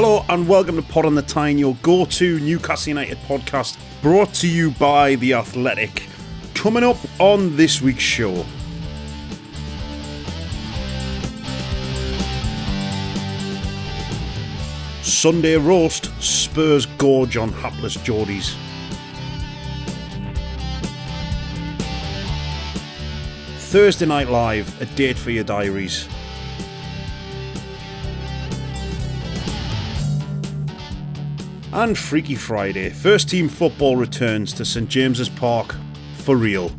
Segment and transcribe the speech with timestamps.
[0.00, 4.32] Hello and welcome to Pod on the Tyne, your go to Newcastle United podcast, brought
[4.34, 6.04] to you by The Athletic.
[6.54, 8.46] Coming up on this week's show.
[15.02, 18.54] Sunday roast, Spurs gorge on hapless Geordies.
[23.56, 26.06] Thursday Night Live, a date for your diaries.
[31.70, 35.74] And Freaky Friday, first team football returns to St James's Park
[36.14, 36.72] for real.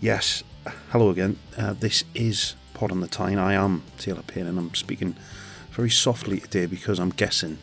[0.00, 0.42] Yes,
[0.88, 1.38] hello again.
[1.58, 3.38] Uh, this is Pod on the Tyne.
[3.38, 5.14] I am Taylor Payne and I'm speaking
[5.72, 7.58] very softly today because I'm guessing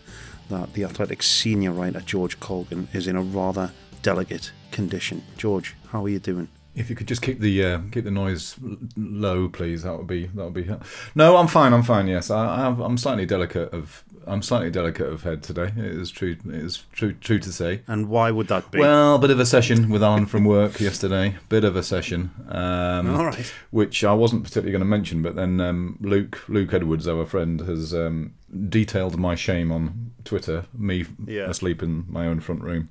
[0.50, 3.72] that the Athletic senior writer George Caulkin is in a rather
[4.03, 5.23] delicate condition.
[5.36, 6.47] George, how are you doing?
[6.76, 8.56] If you could just keep the uh, keep the noise
[8.98, 10.68] low, please, that would be that would be.
[11.14, 11.72] No, I'm fine.
[11.74, 12.08] I'm fine.
[12.08, 15.66] Yes, I, I have, I'm slightly delicate of I'm slightly delicate of head today.
[15.76, 16.36] It is true.
[16.48, 17.14] It is true.
[17.14, 17.82] True to say.
[17.88, 18.80] And why would that be?
[18.80, 21.36] Well, a bit of a session with Alan from work yesterday.
[21.50, 22.31] Bit of a session.
[22.50, 23.53] Um, All right.
[23.72, 27.59] Which I wasn't particularly going to mention, but then um, Luke Luke Edwards, our friend,
[27.62, 28.34] has um,
[28.70, 30.66] detailed my shame on Twitter.
[30.74, 31.50] Me Yeah.
[31.50, 32.90] asleep in my own front room.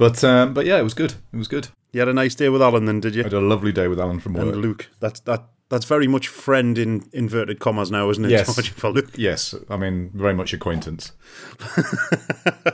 [0.00, 1.12] But um, but yeah, it was good.
[1.30, 1.68] It was good.
[1.92, 3.20] you had a nice day with Alan then, did you?
[3.20, 4.54] I had a lovely day with Alan from work.
[4.54, 4.88] And Luke.
[4.98, 5.44] That's that.
[5.68, 8.30] That's very much friend in inverted commas now, isn't it?
[8.30, 8.68] Yes.
[8.70, 9.10] For Luke.
[9.16, 11.12] Yes, I mean very much acquaintance.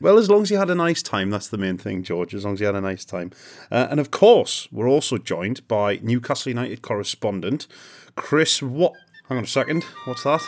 [0.00, 2.34] Well, as long as you had a nice time, that's the main thing, George.
[2.34, 3.30] As long as you had a nice time.
[3.70, 7.68] Uh, and of course, we're also joined by Newcastle United correspondent
[8.16, 8.60] Chris.
[8.60, 8.92] What?
[9.28, 9.84] Hang on a second.
[10.04, 10.42] What's that?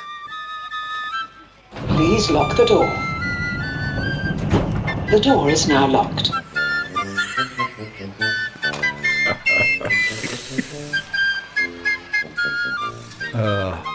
[1.96, 3.23] Please lock the door.
[5.10, 6.30] The door is now locked.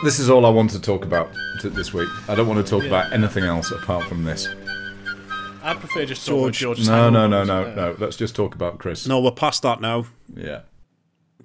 [0.02, 1.30] This is all I want to talk about
[1.62, 2.08] t- this week.
[2.30, 4.48] I don't want to talk about anything else apart from this.
[5.62, 6.60] I prefer just talk about George.
[6.60, 7.96] George's No, no, no, no, Uh, no.
[8.00, 9.06] Let's just talk about Chris.
[9.06, 10.06] No, we're past that now.
[10.34, 10.62] Yeah.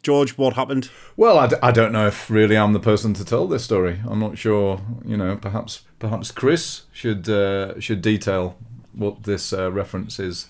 [0.02, 0.88] George, what happened?
[1.16, 3.98] Well, I, d- I don't know if really I'm the person to tell this story.
[4.08, 4.81] I'm not sure.
[5.04, 8.56] You know, perhaps perhaps Chris should uh, should detail
[8.94, 10.49] what this uh, reference is.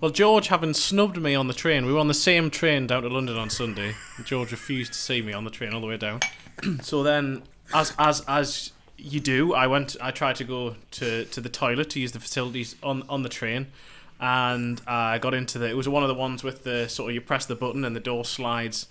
[0.00, 1.86] Well, George having snubbed me on the train.
[1.86, 3.94] We were on the same train down to London on Sunday.
[4.24, 6.20] George refused to see me on the train all the way down.
[6.82, 9.96] so then, as as as you do, I went.
[10.00, 13.28] I tried to go to, to the toilet to use the facilities on on the
[13.28, 13.68] train,
[14.20, 15.68] and I got into the.
[15.68, 17.94] It was one of the ones with the sort of you press the button and
[17.94, 18.88] the door slides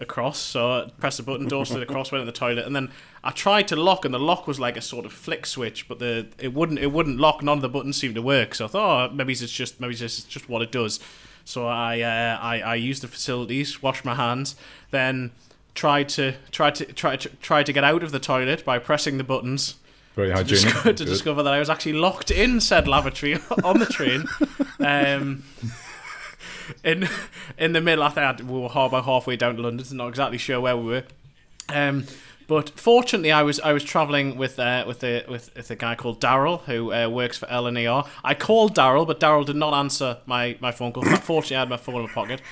[0.00, 0.38] across.
[0.38, 2.90] So I pressed the button, door slid across, went in the toilet, and then
[3.22, 5.98] I tried to lock, and the lock was like a sort of flick switch, but
[5.98, 7.42] the it wouldn't it wouldn't lock.
[7.42, 8.54] None of the buttons seemed to work.
[8.54, 11.00] So I thought, oh, maybe it's just maybe it's just, just what it does.
[11.44, 14.56] So I uh, I I used the facilities, washed my hands,
[14.90, 15.32] then
[15.74, 19.18] tried to tried to try to try to get out of the toilet by pressing
[19.18, 19.76] the buttons
[20.16, 20.64] Very to, hygienic.
[20.64, 23.34] discover, to discover that I was actually locked in said lavatory
[23.64, 24.26] on the train.
[24.78, 25.44] Um,
[26.84, 27.08] in
[27.58, 30.38] in the middle, I think we were about halfway down to London, so not exactly
[30.38, 31.04] sure where we were.
[31.68, 32.06] Um,
[32.46, 35.94] but fortunately, I was I was travelling with uh, with a with, with a guy
[35.94, 38.08] called Daryl who uh, works for LNER.
[38.24, 41.04] I called Daryl, but Daryl did not answer my my phone call.
[41.22, 42.42] Fortunately, I had my phone in my pocket.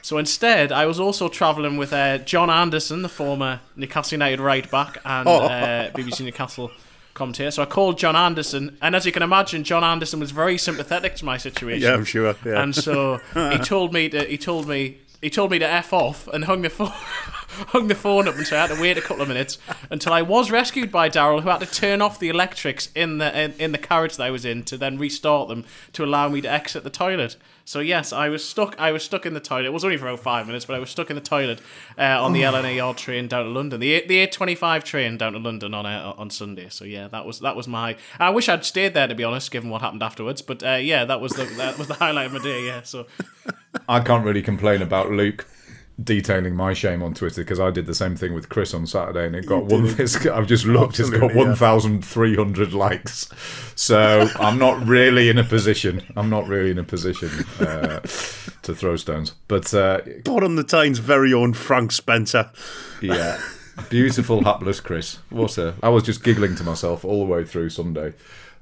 [0.00, 4.70] So instead, I was also travelling with uh, John Anderson, the former Newcastle United right
[4.70, 6.70] back and uh, BBC Newcastle
[7.18, 7.50] commentator.
[7.50, 11.16] So I called John Anderson, and as you can imagine, John Anderson was very sympathetic
[11.16, 11.82] to my situation.
[11.82, 12.34] Yeah, I'm sure.
[12.44, 12.62] Yeah.
[12.62, 16.28] And so he told me to, he told me he told me to f off
[16.28, 16.92] and hung the phone.
[17.68, 19.58] hung the phone up and so I had to wait a couple of minutes
[19.90, 23.36] until I was rescued by Daryl, who had to turn off the electrics in the
[23.36, 26.40] in, in the carriage that I was in to then restart them to allow me
[26.42, 27.36] to exit the toilet.
[27.68, 28.76] So yes, I was stuck.
[28.78, 29.66] I was stuck in the toilet.
[29.66, 31.60] It was only for about five minutes, but I was stuck in the toilet
[31.98, 35.34] uh, on the LNER train down to London, the the eight twenty five train down
[35.34, 36.70] to London on uh, on Sunday.
[36.70, 37.98] So yeah, that was that was my.
[38.18, 40.40] I wish I'd stayed there to be honest, given what happened afterwards.
[40.40, 42.64] But uh, yeah, that was the that was the highlight of my day.
[42.64, 43.06] Yeah, so
[43.86, 45.46] I can't really complain about Luke
[46.02, 49.26] detailing my shame on Twitter because I did the same thing with Chris on Saturday
[49.26, 49.88] and it got one.
[49.88, 53.28] I've just looked; it's got one thousand three hundred likes.
[53.74, 56.02] So I'm not really in a position.
[56.16, 57.30] I'm not really in a position
[57.60, 59.34] uh, to throw stones.
[59.48, 62.50] But uh, on the Tyne's very own Frank Spencer.
[63.02, 63.40] yeah,
[63.90, 65.18] beautiful hapless Chris.
[65.30, 65.74] What a!
[65.82, 68.14] I was just giggling to myself all the way through Sunday.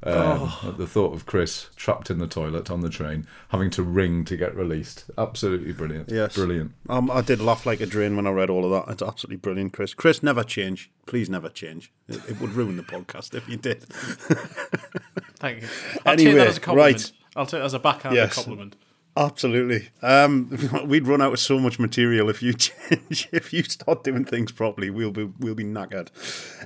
[0.03, 3.83] Um, At the thought of Chris trapped in the toilet on the train, having to
[3.83, 5.05] ring to get released.
[5.19, 6.11] Absolutely brilliant.
[6.11, 6.35] Yes.
[6.37, 6.73] Brilliant.
[6.89, 8.93] Um, I did laugh like a drain when I read all of that.
[8.93, 9.95] It's absolutely brilliant, Chris.
[9.95, 10.91] Chris, never change.
[11.07, 11.93] Please never change.
[12.09, 13.83] It, it would ruin the podcast if you did.
[15.39, 15.69] thank you.
[16.05, 16.97] I'll take Anyway, that as a compliment.
[16.97, 17.13] right.
[17.35, 18.35] I'll take that as a backhanded Yes.
[18.35, 18.77] compliment.
[19.17, 19.89] Absolutely.
[20.03, 24.27] Um, we'd run out of so much material if you change, if you start doing
[24.27, 24.91] things properly.
[24.91, 26.09] We'll be we'll be knackered.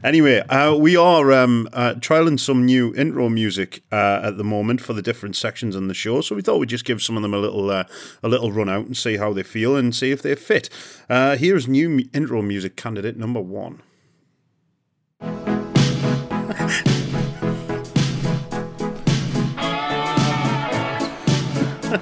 [0.02, 4.80] Anyway, uh, we are um, uh, trialing some new intro music uh, at the moment
[4.80, 6.20] for the different sections on the show.
[6.22, 7.84] So we thought we'd just give some of them a little uh,
[8.22, 10.68] a little run out and see how they feel and see if they fit.
[11.08, 13.82] Uh, here's new intro music candidate number one.
[21.90, 21.96] I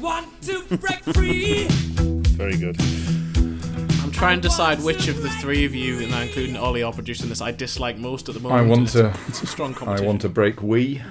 [0.00, 1.66] want to break free.
[1.68, 2.80] Very good.
[2.80, 7.28] I'm trying to decide which of the three of you, and including Ollie, are producing
[7.28, 8.60] this, I dislike most at the moment.
[8.60, 9.08] I want and to.
[9.26, 10.04] It's, it's a strong competition.
[10.04, 11.02] I want to break we.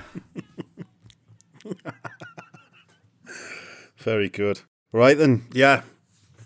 [3.97, 4.61] Very good.
[4.93, 5.81] Right then, yeah,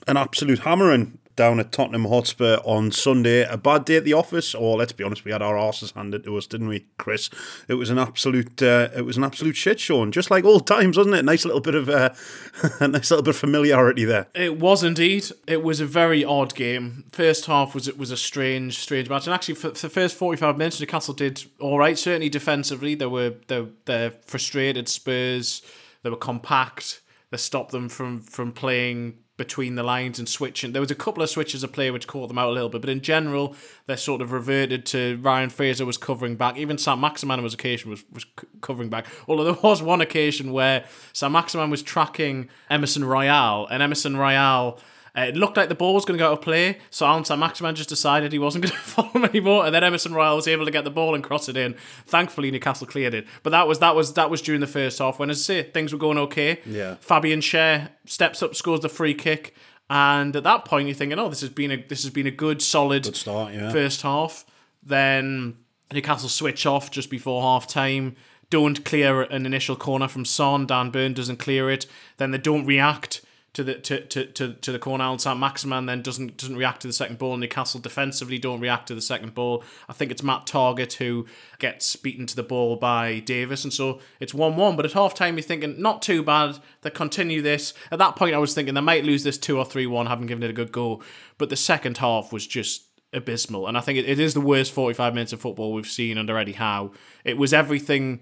[0.07, 3.43] an absolute hammering down at Tottenham Hotspur on Sunday.
[3.43, 6.23] A bad day at the office, or let's be honest, we had our asses handed
[6.23, 7.29] to us, didn't we, Chris?
[7.67, 10.67] It was an absolute, uh, it was an absolute shit show, and just like old
[10.67, 11.25] times, wasn't it?
[11.25, 12.09] Nice little bit of, uh,
[12.79, 14.27] a nice little bit of familiarity there.
[14.33, 15.25] It was indeed.
[15.47, 17.05] It was a very odd game.
[17.11, 20.37] First half was it was a strange, strange match, and actually for, the first forty
[20.37, 21.97] five minutes, Newcastle did all right.
[21.97, 24.87] Certainly defensively, they were they they're frustrated.
[24.87, 25.61] Spurs,
[26.03, 27.01] they were compact.
[27.35, 30.71] They stopped them from from playing between the lines and switching.
[30.71, 32.79] There was a couple of switches of play which caught them out a little bit,
[32.79, 36.55] but in general, they sort of reverted to Ryan Fraser was covering back.
[36.55, 38.25] Even Saint-Maximin was occasion was was
[38.61, 39.05] covering back.
[39.27, 44.79] Although there was one occasion where Saint-Maximin was tracking Emerson Royal, and Emerson Royal.
[45.17, 47.23] Uh, it looked like the ball was going to go out of play, so Allan
[47.23, 50.47] Saint-Maximin just decided he wasn't going to follow him anymore, and then Emerson Royal was
[50.47, 51.75] able to get the ball and cross it in.
[52.05, 55.19] Thankfully, Newcastle cleared it, but that was that was that was during the first half
[55.19, 56.59] when, as I say, things were going okay.
[56.65, 56.95] Yeah.
[56.95, 59.55] Fabian Schär steps up, scores the free kick,
[59.89, 62.31] and at that point you're thinking, oh, this has been a this has been a
[62.31, 63.71] good solid Good start, yeah.
[63.71, 64.45] first half.
[64.83, 65.57] Then
[65.93, 68.15] Newcastle switch off just before half time.
[68.49, 70.67] Don't clear an initial corner from Son.
[70.67, 71.87] Dan Burn doesn't clear it.
[72.17, 73.21] Then they don't react
[73.55, 75.05] to the to, to, to, to the corner.
[75.05, 77.37] Allan Saint-Maximin then doesn't doesn't react to the second ball.
[77.37, 79.63] Newcastle defensively don't react to the second ball.
[79.89, 81.25] I think it's Matt Targett who
[81.57, 84.75] gets beaten to the ball by Davis, and so it's one one.
[84.75, 86.59] But at half time you're thinking not too bad.
[86.81, 87.73] They continue this.
[87.91, 90.27] At that point I was thinking they might lose this two or three one, having
[90.27, 91.01] given it a good go.
[91.37, 93.67] But the second half was just abysmal.
[93.67, 96.37] And I think it, it is the worst 45 minutes of football we've seen under
[96.37, 96.91] Eddie Howe.
[97.23, 98.21] It was everything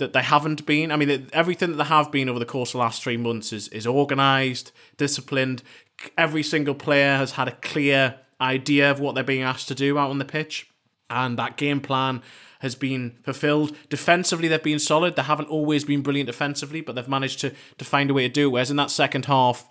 [0.00, 0.90] that they haven't been.
[0.90, 3.52] I mean, everything that they have been over the course of the last three months
[3.52, 5.62] is, is organised, disciplined.
[6.18, 9.98] Every single player has had a clear idea of what they're being asked to do
[9.98, 10.68] out on the pitch.
[11.08, 12.22] And that game plan
[12.60, 13.76] has been fulfilled.
[13.88, 15.16] Defensively, they've been solid.
[15.16, 18.28] They haven't always been brilliant defensively, but they've managed to, to find a way to
[18.28, 18.52] do it.
[18.52, 19.68] Whereas in that second half,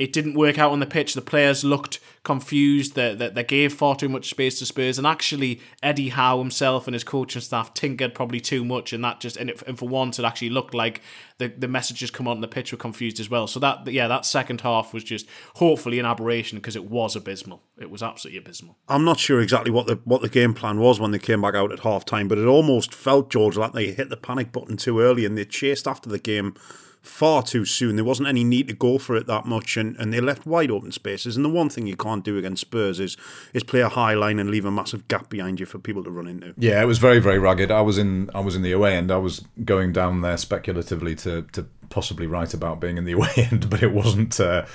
[0.00, 1.12] it didn't work out on the pitch.
[1.12, 2.94] The players looked confused.
[2.94, 4.96] They, they, they gave far too much space to Spurs.
[4.96, 8.94] And actually, Eddie Howe himself and his coaching staff tinkered probably too much.
[8.94, 11.02] And that just, and, it, and for once, it actually looked like
[11.36, 13.46] the, the messages come on the pitch were confused as well.
[13.46, 15.26] So that, yeah, that second half was just
[15.56, 17.62] hopefully an aberration because it was abysmal.
[17.76, 18.78] It was absolutely abysmal.
[18.88, 21.54] I'm not sure exactly what the what the game plan was when they came back
[21.54, 24.78] out at half time, but it almost felt George like they hit the panic button
[24.78, 26.54] too early and they chased after the game
[27.02, 27.96] far too soon.
[27.96, 30.70] There wasn't any need to go for it that much, and, and they left wide
[30.70, 31.36] open spaces.
[31.36, 33.16] And the one thing you can't do against Spurs is
[33.52, 36.10] is play a high line and leave a massive gap behind you for people to
[36.10, 36.54] run into.
[36.56, 37.70] Yeah, it was very very rugged.
[37.70, 39.10] I was in I was in the away end.
[39.10, 43.32] I was going down there speculatively to to possibly write about being in the away
[43.36, 44.66] end, but it wasn't uh,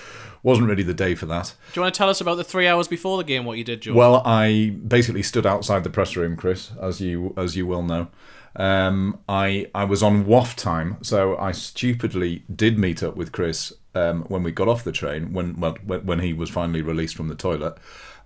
[0.44, 1.53] wasn't really the day for that.
[1.74, 3.46] Do you want to tell us about the three hours before the game?
[3.46, 3.96] What you did, George?
[3.96, 8.08] Well, I basically stood outside the press room, Chris, as you as you well know.
[8.55, 13.74] Um, I I was on waft time, so I stupidly did meet up with Chris
[13.93, 17.27] um, when we got off the train when well, when he was finally released from
[17.27, 17.77] the toilet,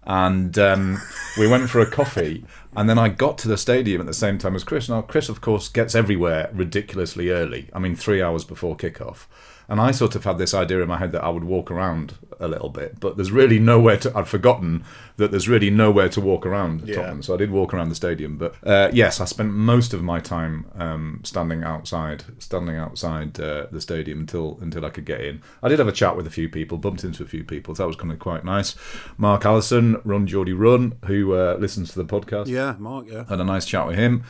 [0.04, 1.02] and um,
[1.38, 2.46] we went for a coffee.
[2.76, 4.88] And then I got to the stadium at the same time as Chris.
[4.88, 7.70] Now Chris, of course, gets everywhere ridiculously early.
[7.74, 9.26] I mean, three hours before kickoff.
[9.70, 12.16] And I sort of had this idea in my head that I would walk around
[12.40, 14.18] a little bit, but there's really nowhere to.
[14.18, 14.84] I'd forgotten
[15.18, 16.96] that there's really nowhere to walk around Yeah.
[16.96, 18.38] Tottenham, so I did walk around the stadium.
[18.38, 23.68] But uh, yes, I spent most of my time um, standing outside, standing outside uh,
[23.72, 25.42] the stadium until until I could get in.
[25.62, 27.84] I did have a chat with a few people, bumped into a few people, so
[27.84, 28.76] that was kind of quite nice.
[29.18, 33.06] Mark Allison, Run Geordie Run, who uh, listens to the podcast Yeah, Mark.
[33.08, 33.26] Yeah.
[33.30, 34.24] had a nice chat with him.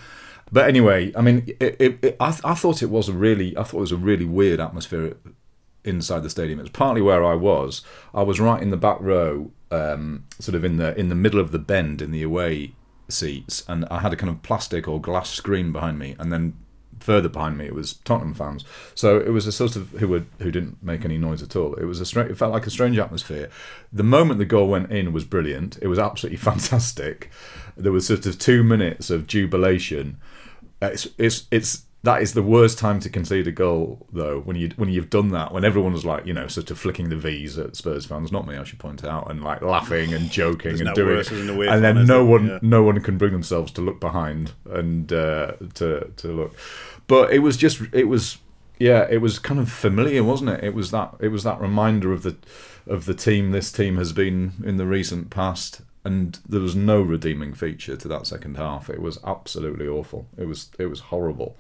[0.52, 3.64] But anyway, I mean, it, it, it, I, I thought it was a really, I
[3.64, 5.16] thought it was a really weird atmosphere
[5.84, 6.60] inside the stadium.
[6.60, 7.82] It was partly where I was.
[8.14, 11.40] I was right in the back row, um, sort of in the in the middle
[11.40, 12.74] of the bend in the away
[13.08, 16.56] seats, and I had a kind of plastic or glass screen behind me, and then
[17.00, 18.66] further behind me it was Tottenham fans.
[18.94, 21.74] So it was a sort of who were who didn't make any noise at all.
[21.76, 23.50] It was a strange, it felt like a strange atmosphere.
[23.92, 25.78] The moment the goal went in was brilliant.
[25.82, 27.32] It was absolutely fantastic.
[27.78, 30.18] There was sort of two minutes of jubilation.
[30.82, 34.72] It's it's it's that is the worst time to concede a goal though when you
[34.78, 37.58] when you've done that when everyone was like you know sort of flicking the V's
[37.60, 38.32] at Spurs fans.
[38.32, 41.20] Not me I should point out and like laughing and joking There's and no doing
[41.20, 42.60] it the and then no one Yeah.
[42.62, 46.56] no one can bring themselves to look behind and uh, to to look.
[47.08, 48.38] But it was just it was
[48.80, 50.64] yeah it was kind of familiar wasn't it?
[50.64, 52.38] It was that it was that reminder of the
[52.88, 57.02] of the team this team has been in the recent past and there was no
[57.02, 61.58] redeeming feature to that second half it was absolutely awful it was it was horrible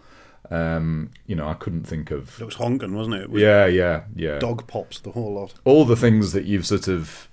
[0.49, 3.21] um you know i couldn't think of It was honking, wasn't it?
[3.23, 5.53] it was yeah yeah yeah Dog pops, the whole lot.
[5.65, 7.27] all the things that you've sort of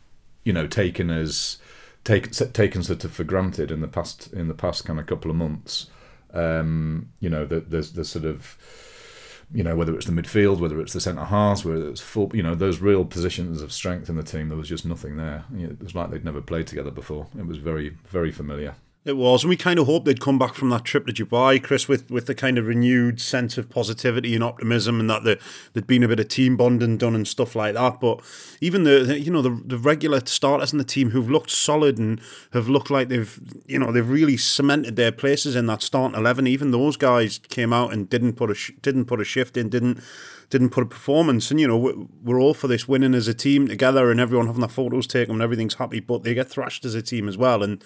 [0.44, 1.58] you know taken as
[2.04, 5.30] taken taken sort of for granted in the past in the past kind of couple
[5.30, 5.86] of months
[6.34, 8.56] um you know that there's the sort of
[9.52, 12.42] you know whether it's the midfield whether it's the centre halves whether it's full you
[12.42, 15.44] know those real positions of strength in the team there was just nothing there.
[15.56, 17.28] It was like they'd never played together before.
[17.38, 18.74] It was very very familiar
[19.06, 21.62] It was, and we kind of hoped they'd come back from that trip to Dubai,
[21.62, 25.38] Chris, with, with the kind of renewed sense of positivity and optimism, and that the,
[25.72, 28.00] there'd been a bit of team bonding done and stuff like that.
[28.00, 28.20] But
[28.60, 31.98] even the, the you know the, the regular starters in the team who've looked solid
[31.98, 32.20] and
[32.52, 36.48] have looked like they've you know they've really cemented their places in that starting eleven.
[36.48, 39.68] Even those guys came out and didn't put a sh- didn't put a shift in,
[39.68, 40.00] didn't
[40.50, 41.52] didn't put a performance.
[41.52, 44.62] And you know we're, all for this winning as a team together, and everyone having
[44.62, 46.00] their photos taken and everything's happy.
[46.00, 47.84] But they get thrashed as a team as well, and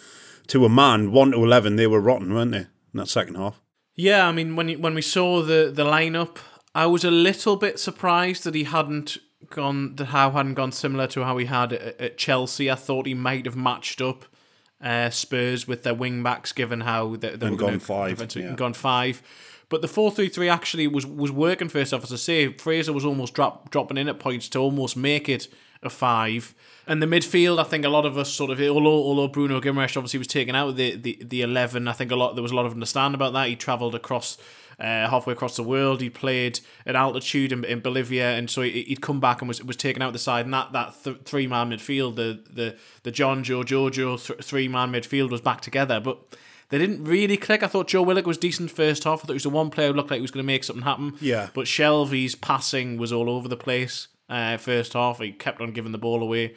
[0.50, 2.66] to a man, one to eleven, they were rotten, weren't they?
[2.92, 3.60] In that second half.
[3.96, 6.38] Yeah, I mean, when you, when we saw the the lineup,
[6.74, 11.06] I was a little bit surprised that he hadn't gone that Howe hadn't gone similar
[11.08, 12.70] to how he had at, at Chelsea.
[12.70, 14.24] I thought he might have matched up
[14.80, 18.54] uh, Spurs with their wing backs, given how they, they And were gone five, yeah.
[18.54, 19.22] gone five.
[19.68, 22.04] But the four three three actually was was working first off.
[22.04, 25.48] As I say, Fraser was almost drop, dropping in at points to almost make it
[25.82, 26.54] a five.
[26.90, 29.96] And the midfield, I think a lot of us sort of, although although Bruno Guimaraes
[29.96, 32.50] obviously was taken out of the, the, the eleven, I think a lot there was
[32.50, 33.46] a lot of understand about that.
[33.46, 34.36] He travelled across
[34.80, 36.00] uh, halfway across the world.
[36.00, 39.62] He played at altitude in, in Bolivia, and so he, he'd come back and was
[39.62, 40.46] was taken out the side.
[40.46, 44.66] And that that th- three man midfield, the the the John Joe Jojo th- three
[44.66, 46.18] man midfield was back together, but.
[46.70, 47.64] They didn't really click.
[47.64, 49.18] I thought Joe Willock was decent first half.
[49.18, 50.62] I thought he was the one player who looked like he was going to make
[50.62, 51.16] something happen.
[51.20, 51.48] Yeah.
[51.52, 55.18] But Shelvey's passing was all over the place uh, first half.
[55.18, 56.54] He kept on giving the ball away.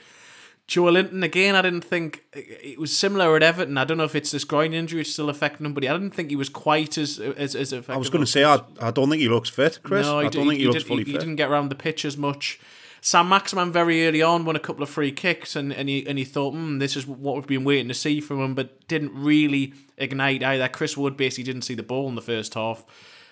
[0.67, 1.55] Joelinton again.
[1.55, 3.77] I didn't think it was similar at Everton.
[3.77, 6.11] I don't know if it's this groin injury it's still affecting him, but I didn't
[6.11, 7.95] think he was quite as as, as effective.
[7.95, 10.05] I was going to say, I, I don't think he looks fit, Chris.
[10.05, 11.13] No, I don't think he, he looks did- fully he, fit.
[11.13, 12.59] he didn't get around the pitch as much.
[13.01, 16.23] Saint-Maximin very early on won a couple of free kicks, and, and he and he
[16.23, 19.73] thought, hmm, this is what we've been waiting to see from him, but didn't really
[19.97, 20.69] ignite either.
[20.69, 22.85] Chris Wood basically didn't see the ball in the first half.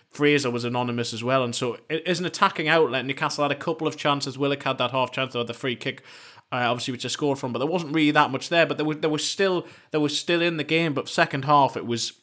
[0.09, 3.05] Fraser was anonymous as well, and so it is an attacking outlet.
[3.05, 4.38] Newcastle had a couple of chances.
[4.38, 6.03] Willock had that half chance, or the free kick,
[6.51, 8.65] uh, obviously which they scored from, but there wasn't really that much there.
[8.65, 10.93] But there was there was still there was still in the game.
[10.93, 12.13] But second half, it was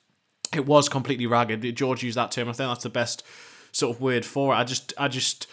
[0.54, 1.76] it was completely ragged.
[1.76, 2.48] George used that term.
[2.48, 3.22] I think that's the best
[3.72, 4.56] sort of word for it.
[4.56, 5.46] I just, I just,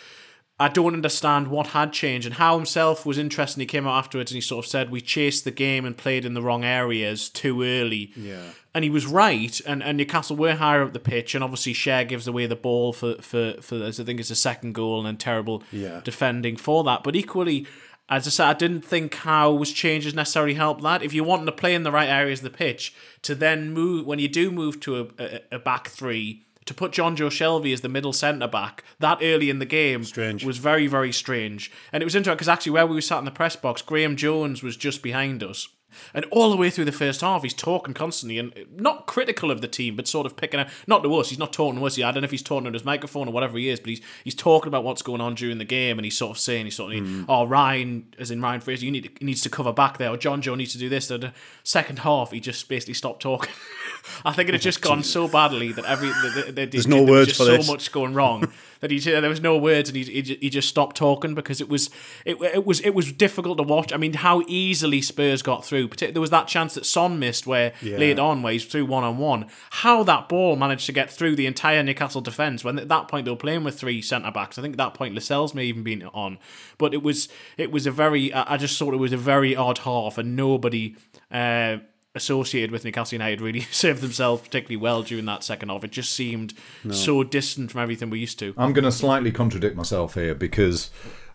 [0.57, 3.59] I don't understand what had changed and Howe himself was interesting.
[3.59, 6.23] He came out afterwards and he sort of said we chased the game and played
[6.23, 8.13] in the wrong areas too early.
[8.15, 8.51] Yeah.
[8.73, 9.59] And he was right.
[9.67, 12.93] And, and Newcastle were higher up the pitch, and obviously Schär gives away the ball
[12.93, 15.99] for for for I think it's a second goal and then terrible Yeah.
[16.05, 17.03] defending for that.
[17.03, 17.67] But equally.
[18.07, 21.01] As I said, I didn't think how was changes necessarily helped that.
[21.01, 22.93] If you want to play in the right areas of the pitch,
[23.23, 26.91] to then move when you do move to a, a, a back three, to put
[26.91, 30.43] Jonjo Shelvey as the middle centre back that early in the game Strange.
[30.43, 31.71] was very, very strange.
[31.91, 34.15] And it was interesting because actually, where we were sat in the press box, Graeme
[34.15, 35.67] Jones was just behind us.
[36.13, 39.61] And all the way through the first half, he's talking constantly and not critical of
[39.61, 41.97] the team, but sort of picking out, not to us, he's not talking to us.
[41.97, 44.01] I don't know if he's talking on his microphone or whatever he is, but he's
[44.23, 46.75] he's talking about what's going on during the game and he's sort of saying, he's
[46.75, 47.25] sort of, mm.
[47.27, 50.09] oh, Ryan, as in Ryan Fraser, you need to, he needs to cover back there,
[50.09, 51.07] or Jonjo needs to do this.
[51.07, 51.33] The
[51.63, 53.53] second half, he just basically stopped talking.
[54.23, 56.97] I think it had just gone so badly that every the, the, the, There's no
[56.97, 57.67] there was words just for so this.
[57.67, 58.51] much going wrong
[58.85, 61.67] that he there was no words and he, he he just stopped talking because it
[61.67, 61.89] was
[62.23, 63.91] it, it was it was difficult to watch.
[63.91, 65.87] I mean, how easily Spurs got through.
[65.87, 69.17] There was that chance that Son missed where later on where he's through one on
[69.17, 69.47] one.
[69.71, 73.25] How that ball managed to get through the entire Newcastle defence when at that point
[73.25, 74.59] they were playing with three centre backs.
[74.59, 76.37] I think at that point Lascelles may even been on,
[76.77, 77.27] but it was
[77.57, 80.35] it was a very I I just thought it was a very odd half and
[80.35, 80.95] nobody.
[81.31, 81.77] Uh,
[82.15, 85.83] associated with Newcastle United really served themselves particularly well during that second half.
[85.83, 86.53] It just seemed
[86.91, 88.53] so distant from everything we're used to.
[88.57, 90.89] I'm going to slightly contradict myself here because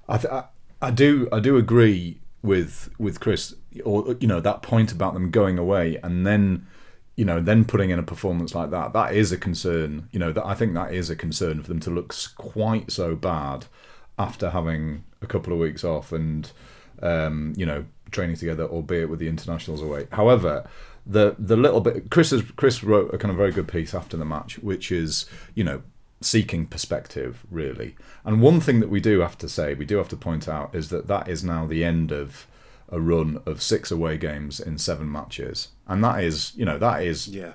[0.09, 0.45] I, th- I
[0.83, 5.31] I do I do agree with with Chris or you know that point about them
[5.31, 6.67] going away and then
[7.17, 10.33] you know then putting in a performance like that that is a concern you know
[10.33, 13.67] that I think that is a concern for them to look quite so bad
[14.19, 16.51] after having a couple of weeks off and
[17.03, 20.07] um, you know training together albeit with the internationals away.
[20.13, 20.69] However
[21.07, 24.17] the the little bit Chris has, Chris wrote a kind of very good piece after
[24.17, 25.83] the match which is you know
[26.21, 27.97] seeking perspective really.
[28.25, 30.75] And one thing that we do have to say we do have to point out
[30.75, 32.47] is that that is now the end of
[32.93, 35.69] a run of six away games in seven matches.
[35.87, 37.53] And that is you know that is Yeah.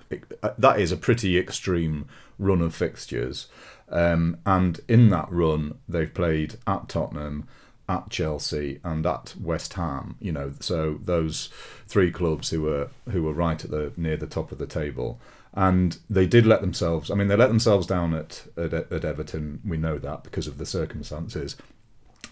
[0.57, 2.07] that is a pretty extreme
[2.39, 3.47] run of fixtures.
[3.87, 7.47] Um, and in that run they've played at Tottenham
[7.87, 11.49] at Chelsea and at West Ham you know so those
[11.87, 15.19] three clubs who were who were right at the near the top of the table
[15.53, 19.61] and they did let themselves I mean they let themselves down at at, at Everton
[19.65, 21.55] we know that because of the circumstances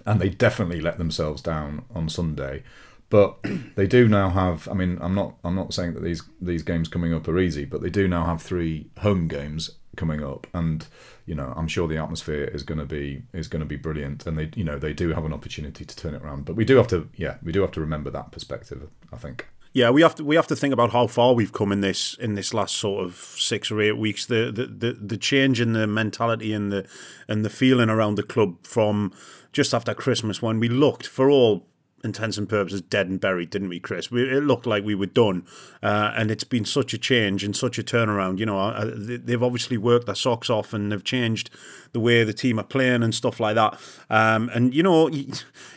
[0.06, 2.64] and they definitely let themselves down on Sunday.
[3.10, 3.38] But
[3.76, 4.68] they do now have.
[4.68, 5.36] I mean, I'm not.
[5.44, 8.26] I'm not saying that these these games coming up are easy, but they do now
[8.26, 10.86] have three home games coming up, and
[11.26, 14.26] you know, I'm sure the atmosphere is going to be is going to be brilliant,
[14.26, 16.46] and they you know they do have an opportunity to turn it around.
[16.46, 18.90] But we do have to, yeah, we do have to remember that perspective.
[19.12, 19.48] I think.
[19.74, 22.14] Yeah, we have to we have to think about how far we've come in this
[22.16, 24.26] in this last sort of six or eight weeks.
[24.26, 26.88] The the, the, the change in the mentality and the
[27.28, 29.12] and the feeling around the club from
[29.52, 31.66] just after Christmas when we looked for all
[32.04, 34.12] intents and purposes dead and buried, didn't we, Chris?
[34.12, 35.46] We, it looked like we were done,
[35.82, 38.40] uh, and it's been such a change and such a turnaround.
[38.40, 41.50] You know, they- they've obviously worked their socks off and they've changed
[41.94, 43.80] the way the team are playing and stuff like that.
[44.10, 45.32] Um, and you know, you,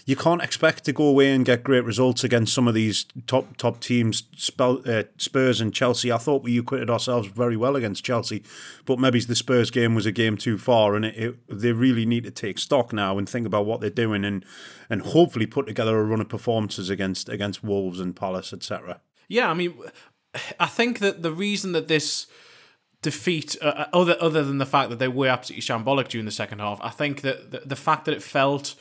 [0.07, 3.57] you can't expect to go away and get great results against some of these top
[3.57, 4.25] top teams,
[4.59, 6.11] uh, Spurs and Chelsea.
[6.11, 8.43] I thought we acquitted ourselves very well against Chelsea,
[8.85, 12.07] but maybe the Spurs game was a game too far, and it, it, they really
[12.07, 14.45] need to take stock now and think about what they're doing and
[14.89, 19.01] and hopefully put together a run of performances against against Wolves and Palace, etc.
[19.29, 19.75] Yeah, I mean,
[20.59, 22.27] I think that the reason that this
[23.03, 26.61] defeat, uh, other other than the fact that they were absolutely shambolic during the second
[26.61, 28.75] half, I think that the, the fact that it felt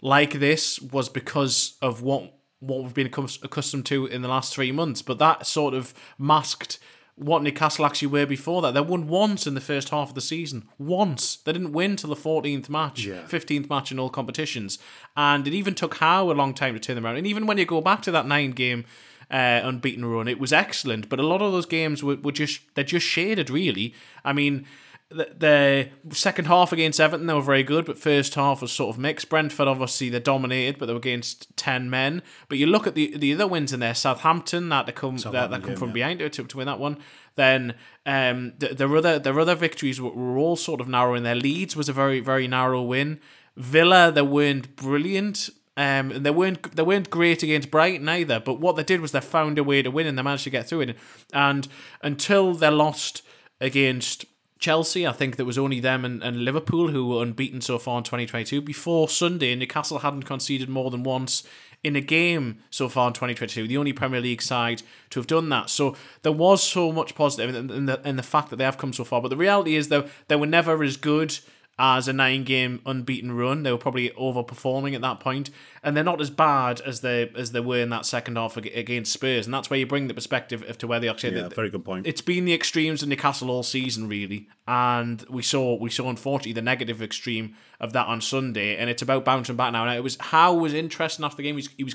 [0.00, 4.72] like this was because of what what we've been accustomed to in the last three
[4.72, 5.02] months.
[5.02, 6.78] But that sort of masked
[7.18, 8.74] what Newcastle actually were before that.
[8.74, 10.68] They won once in the first half of the season.
[10.78, 11.36] Once.
[11.36, 14.78] They didn't win till the 14th match, 15th match in all competitions.
[15.16, 17.16] And it even took Howe a long time to turn them around.
[17.16, 18.84] And even when you go back to that nine game
[19.30, 21.08] uh, unbeaten run, it was excellent.
[21.08, 23.94] But a lot of those games were, were just, they're just shaded, really.
[24.24, 24.64] I mean,
[25.10, 28.94] the, the second half against Everton, they were very good, but first half was sort
[28.94, 29.30] of mixed.
[29.30, 32.22] Brentford, obviously, they dominated, but they were against 10 men.
[32.48, 35.50] But you look at the the other wins in there Southampton, that they come, that,
[35.50, 35.94] that come from yeah.
[35.94, 36.98] behind to, to win that one.
[37.36, 41.22] Then um, the, their other their other victories were, were all sort of narrow in
[41.22, 43.20] their leads was a very very narrow win.
[43.56, 45.48] Villa they weren't brilliant.
[45.78, 48.40] Um, and they weren't they weren't great against Brighton either.
[48.40, 50.50] But what they did was they found a way to win and they managed to
[50.50, 50.98] get through it.
[51.32, 51.68] And
[52.02, 53.22] until they lost
[53.60, 54.24] against
[54.58, 57.98] Chelsea, I think there was only them and, and Liverpool who were unbeaten so far
[57.98, 58.60] in 2022.
[58.60, 61.44] Before Sunday, Newcastle hadn't conceded more than once
[61.84, 63.68] in a game so far in 2022.
[63.68, 65.70] The only Premier League side to have done that.
[65.70, 68.78] So there was so much positive in, in the in the fact that they have
[68.78, 69.22] come so far.
[69.22, 71.38] But the reality is, though, they were never as good
[71.78, 73.62] as a nine game unbeaten run.
[73.62, 75.50] They were probably overperforming at that point,
[75.82, 79.12] and they're not as bad as they as they were in that second half against
[79.12, 79.46] Spurs.
[79.46, 81.36] And that's where you bring the perspective of to where they actually.
[81.36, 82.06] Yeah, very good point.
[82.06, 86.52] It's been the extremes in Newcastle all season, really, and we saw we saw unfortunately
[86.52, 89.86] the negative extreme of that on Sunday, and it's about bouncing back now.
[89.86, 91.54] And it was Howe was interesting after the game.
[91.54, 91.94] He was he was,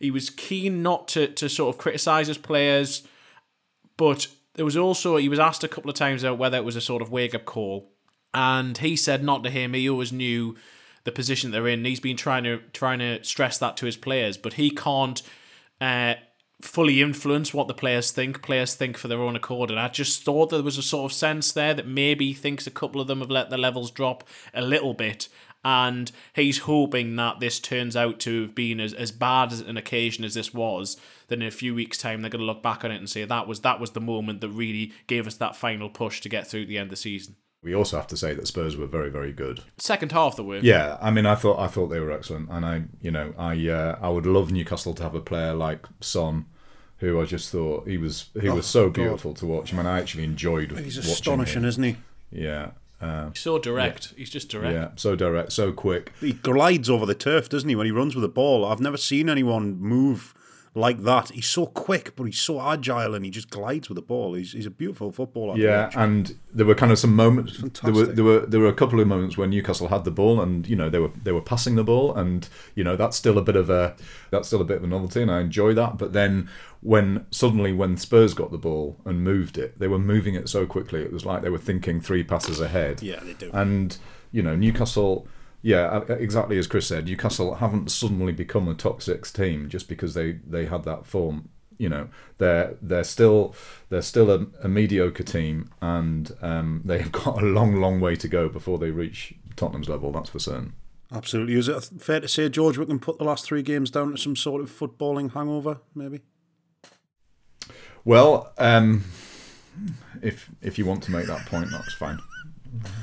[0.00, 3.06] he was keen not to to sort of criticise his players,
[3.96, 6.76] but there was also he was asked a couple of times about whether it was
[6.76, 7.93] a sort of wake up call,
[8.34, 9.72] and he said not to him.
[9.72, 10.56] He always knew
[11.04, 11.84] the position they're in.
[11.84, 15.22] He's been trying to trying to stress that to his players, but he can't
[15.80, 16.14] uh,
[16.60, 18.42] fully influence what the players think.
[18.42, 21.16] Players think for their own accord, and I just thought there was a sort of
[21.16, 24.24] sense there that maybe he thinks a couple of them have let their levels drop
[24.52, 25.28] a little bit.
[25.66, 29.78] And he's hoping that this turns out to have been as, as bad as an
[29.78, 30.98] occasion as this was.
[31.28, 33.24] Then in a few weeks' time, they're going to look back on it and say
[33.24, 36.46] that was that was the moment that really gave us that final push to get
[36.46, 37.36] through the end of the season.
[37.64, 39.60] We also have to say that Spurs were very, very good.
[39.78, 40.58] Second half, the were.
[40.58, 43.68] Yeah, I mean, I thought I thought they were excellent, and I, you know, I
[43.68, 46.44] uh, I would love Newcastle to have a player like Son,
[46.98, 48.94] who I just thought he was he was so God.
[48.94, 49.72] beautiful to watch.
[49.72, 50.70] I mean, I actually enjoyed.
[50.78, 51.68] He's watching astonishing, him.
[51.68, 51.96] isn't he?
[52.30, 54.12] Yeah, uh, He's so direct.
[54.16, 54.74] He's just direct.
[54.74, 56.12] yeah, so direct, so quick.
[56.20, 58.64] He glides over the turf, doesn't he, when he runs with the ball?
[58.64, 60.34] I've never seen anyone move
[60.74, 61.30] like that.
[61.30, 64.34] He's so quick, but he's so agile, and he just glides with the ball.
[64.34, 65.56] He's, he's a beautiful footballer.
[65.56, 67.62] Yeah, and there were kind of some moments.
[67.82, 70.40] There were there were there were a couple of moments where Newcastle had the ball,
[70.40, 73.38] and you know they were they were passing the ball, and you know that's still
[73.38, 73.94] a bit of a
[74.30, 75.96] that's still a bit of a novelty, and I enjoy that.
[75.96, 76.48] But then
[76.80, 80.66] when suddenly when Spurs got the ball and moved it, they were moving it so
[80.66, 81.02] quickly.
[81.02, 83.00] It was like they were thinking three passes ahead.
[83.00, 83.50] Yeah, they do.
[83.52, 83.96] And
[84.32, 85.28] you know Newcastle.
[85.64, 87.06] Yeah, uh, exactly as Chris said.
[87.06, 91.48] Newcastle haven't suddenly become a top six team just because they, they had that form.
[91.78, 93.54] You know, they're they're still
[93.88, 98.28] they're still a, a mediocre team, and um, they've got a long, long way to
[98.28, 100.12] go before they reach Tottenham's level.
[100.12, 100.74] That's for certain.
[101.10, 101.54] Absolutely.
[101.54, 104.18] Is it fair to say, George, we can put the last three games down to
[104.18, 106.20] some sort of footballing hangover, maybe?
[108.04, 109.04] Well, um,
[110.20, 112.18] if if you want to make that point, that's fine.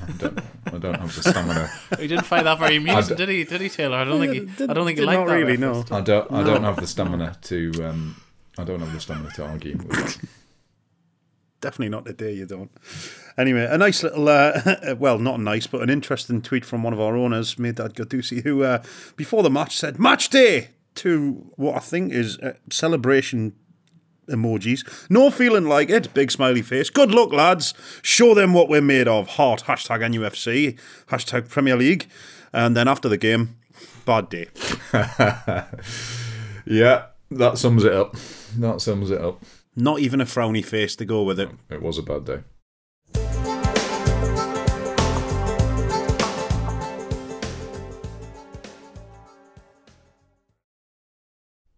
[0.08, 1.70] I don't, I don't have the stamina.
[2.00, 3.44] He didn't find that very amusing, I d- did he?
[3.44, 3.98] Did he, Taylor?
[3.98, 4.64] I don't think he.
[4.64, 5.34] I don't think he Did liked not that.
[5.36, 5.90] really, reference.
[5.90, 5.98] no.
[5.98, 6.32] I don't.
[6.32, 7.72] I don't have the stamina to.
[7.84, 8.22] Um,
[8.58, 9.78] I don't have the stamina to argue.
[9.78, 10.18] With that.
[11.62, 12.72] Definitely not today, you don't.
[13.38, 17.00] Anyway, a nice little, uh, well, not nice, but an interesting tweet from one of
[17.00, 18.82] our owners, made Mehrdad Ghodoussi, who uh,
[19.16, 20.70] before the match said, Match day!
[20.96, 23.54] To what I think is uh, celebration
[24.28, 24.84] emojis.
[25.10, 26.14] No feeling like it.
[26.14, 26.90] Big smiley face.
[26.90, 27.74] Good luck, lads.
[28.02, 29.28] Show them what we're made of.
[29.30, 29.64] Heart.
[29.66, 30.78] Hashtag NUFC.
[31.08, 32.08] Hashtag Premier League.
[32.54, 33.58] And then after the game,
[34.06, 34.48] bad day.
[36.66, 38.16] Yeah, that sums it up.
[38.58, 39.44] That sums it up.
[39.76, 41.50] Not even a frowny face to go with it.
[41.70, 42.40] It was a bad day.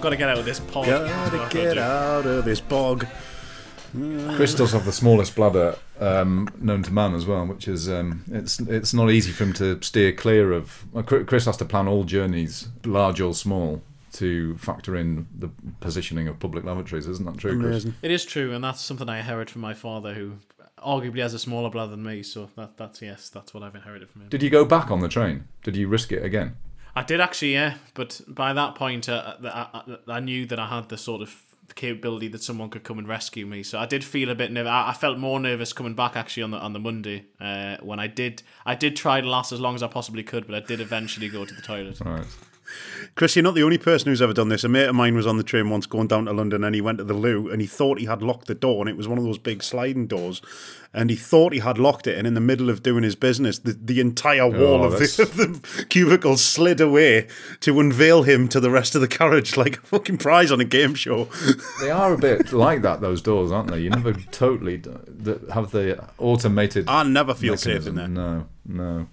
[0.00, 0.86] Got to get out of this pod.
[0.86, 3.06] Gotta get out of this bog.
[3.92, 8.24] Chris does have the smallest bladder um, known to man as well, which is um,
[8.30, 10.84] it's it's not easy for him to steer clear of.
[11.06, 13.82] Chris has to plan all journeys, large or small,
[14.12, 17.08] to factor in the positioning of public lavatories.
[17.08, 17.84] Isn't that true, Chris?
[17.84, 17.94] Amazing.
[18.02, 20.34] It is true, and that's something I inherited from my father, who
[20.78, 22.22] arguably has a smaller bladder than me.
[22.22, 24.28] So that that's yes, that's what I've inherited from him.
[24.28, 25.48] Did you go back on the train?
[25.64, 26.54] Did you risk it again?
[26.94, 30.66] I did actually, yeah, but by that point, uh, I, I, I knew that I
[30.66, 33.62] had the sort of capability that someone could come and rescue me.
[33.62, 34.70] So I did feel a bit nervous.
[34.70, 38.00] I, I felt more nervous coming back actually on the on the Monday uh, when
[38.00, 38.42] I did.
[38.66, 41.28] I did try to last as long as I possibly could, but I did eventually
[41.28, 42.00] go to the toilet.
[42.00, 42.26] Right.
[43.14, 44.64] Chris, you're not the only person who's ever done this.
[44.64, 46.80] A mate of mine was on the train once going down to London and he
[46.80, 49.08] went to the loo and he thought he had locked the door and it was
[49.08, 50.40] one of those big sliding doors.
[50.92, 53.58] And he thought he had locked it and in the middle of doing his business,
[53.60, 55.36] the, the entire oh, wall Oh, of, the, of
[55.76, 57.28] the cubicle slid away
[57.60, 60.64] to unveil him to the rest of the carriage like a fucking prize on a
[60.64, 61.28] game show.
[61.80, 63.00] They are a bit like that.
[63.00, 63.80] Those doors, aren't they?
[63.80, 64.82] You never totally
[65.52, 66.88] have the automated.
[66.88, 68.14] I never feel safe in mechanism.
[68.14, 69.06] No, no.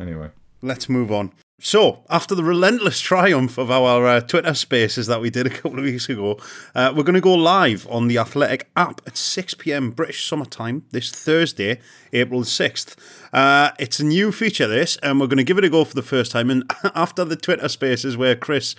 [0.00, 0.30] Anyway,
[0.62, 1.32] Let's move on.
[1.60, 5.80] So, after the relentless triumph of our uh, Twitter spaces that we did a couple
[5.80, 6.38] of weeks ago,
[6.72, 10.84] uh, we're going to go live on the Athletic app at 6 pm British summertime
[10.92, 11.80] this Thursday,
[12.12, 12.94] April 6th.
[13.32, 15.96] Uh, it's a new feature, this, and we're going to give it a go for
[15.96, 16.48] the first time.
[16.48, 16.62] And
[16.94, 18.76] after the Twitter spaces where Chris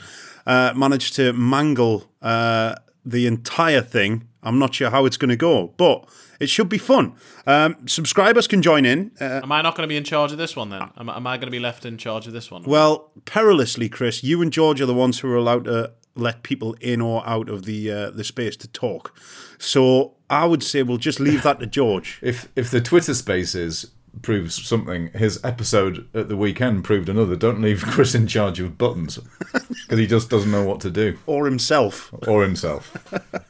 [0.47, 5.35] uh, managed to mangle uh, the entire thing, I'm not sure how it's going to
[5.35, 6.07] go, but
[6.39, 7.13] it should be fun.
[7.45, 9.11] Um, subscribers can join in.
[9.19, 10.83] Uh, Am I not going to be in charge of this one then?
[10.97, 12.63] Am, am I going to be left in charge of this one?
[12.63, 16.73] Well, perilously, Chris, you and George are the ones who are allowed to let people
[16.81, 19.17] in or out of the uh, the space to talk.
[19.57, 22.19] So I would say we'll just leave that to George.
[22.23, 27.35] if if the Twitter Spaces proves something, his episode at the weekend proved another.
[27.35, 29.19] Don't leave Chris in charge of buttons
[29.53, 32.97] because he just doesn't know what to do, or himself, or himself.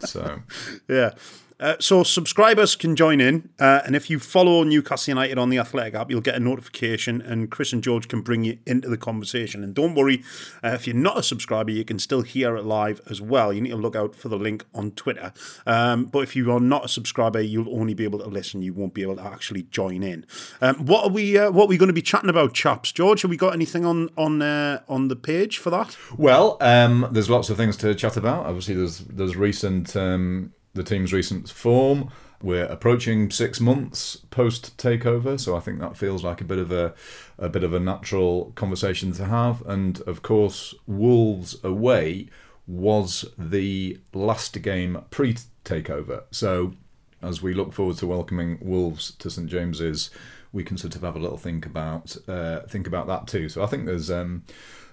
[0.02, 0.42] So
[0.90, 1.12] Yeah.
[1.60, 5.58] Uh, so subscribers can join in, uh, and if you follow Newcastle United on the
[5.58, 8.98] Athletic app, you'll get a notification, and Chris and George can bring you into the
[8.98, 9.64] conversation.
[9.64, 10.24] And don't worry,
[10.64, 13.52] uh, if you're not a subscriber, you can still hear it live as well.
[13.52, 15.34] You need to look out for the link on Twitter.
[15.66, 18.62] Um, but if you are not a subscriber, you'll only be able to listen.
[18.62, 20.26] You won't be able to actually join in.
[20.62, 21.38] Um, what are we?
[21.38, 22.92] Uh, what are we going to be chatting about, chaps?
[22.92, 25.98] George, have we got anything on on uh, on the page for that?
[26.18, 28.46] Well, um, there's lots of things to chat about.
[28.46, 32.10] Obviously, there's there's recent um, the team's recent form.
[32.42, 36.72] We're approaching six months post takeover, so I think that feels like a bit of
[36.72, 36.94] a
[37.38, 39.62] a bit of a natural conversation to have.
[39.66, 42.30] And of course, Wolves away
[42.66, 46.24] was the last game pre takeover.
[46.32, 46.74] So
[47.22, 50.10] as we look forward to welcoming Wolves to St James's,
[50.54, 53.50] we can sort of have a little think about uh, think about that too.
[53.50, 54.44] So I think there's um,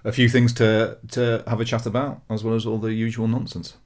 [0.03, 3.27] a few things to to have a chat about, as well as all the usual
[3.27, 3.77] nonsense.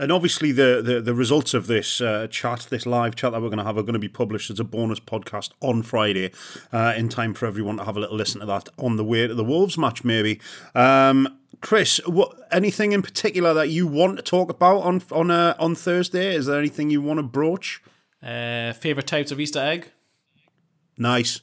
[0.00, 3.48] And obviously, the, the, the results of this uh, chat, this live chat that we're
[3.48, 6.30] going to have, are going to be published as a bonus podcast on Friday,
[6.72, 9.26] uh, in time for everyone to have a little listen to that on the way
[9.26, 10.40] to the Wolves match, maybe.
[10.74, 15.56] Um, Chris, what anything in particular that you want to talk about on on uh,
[15.58, 16.34] on Thursday?
[16.34, 17.82] Is there anything you want to broach?
[18.22, 19.90] Uh, favorite types of Easter egg?
[20.96, 21.40] Nice.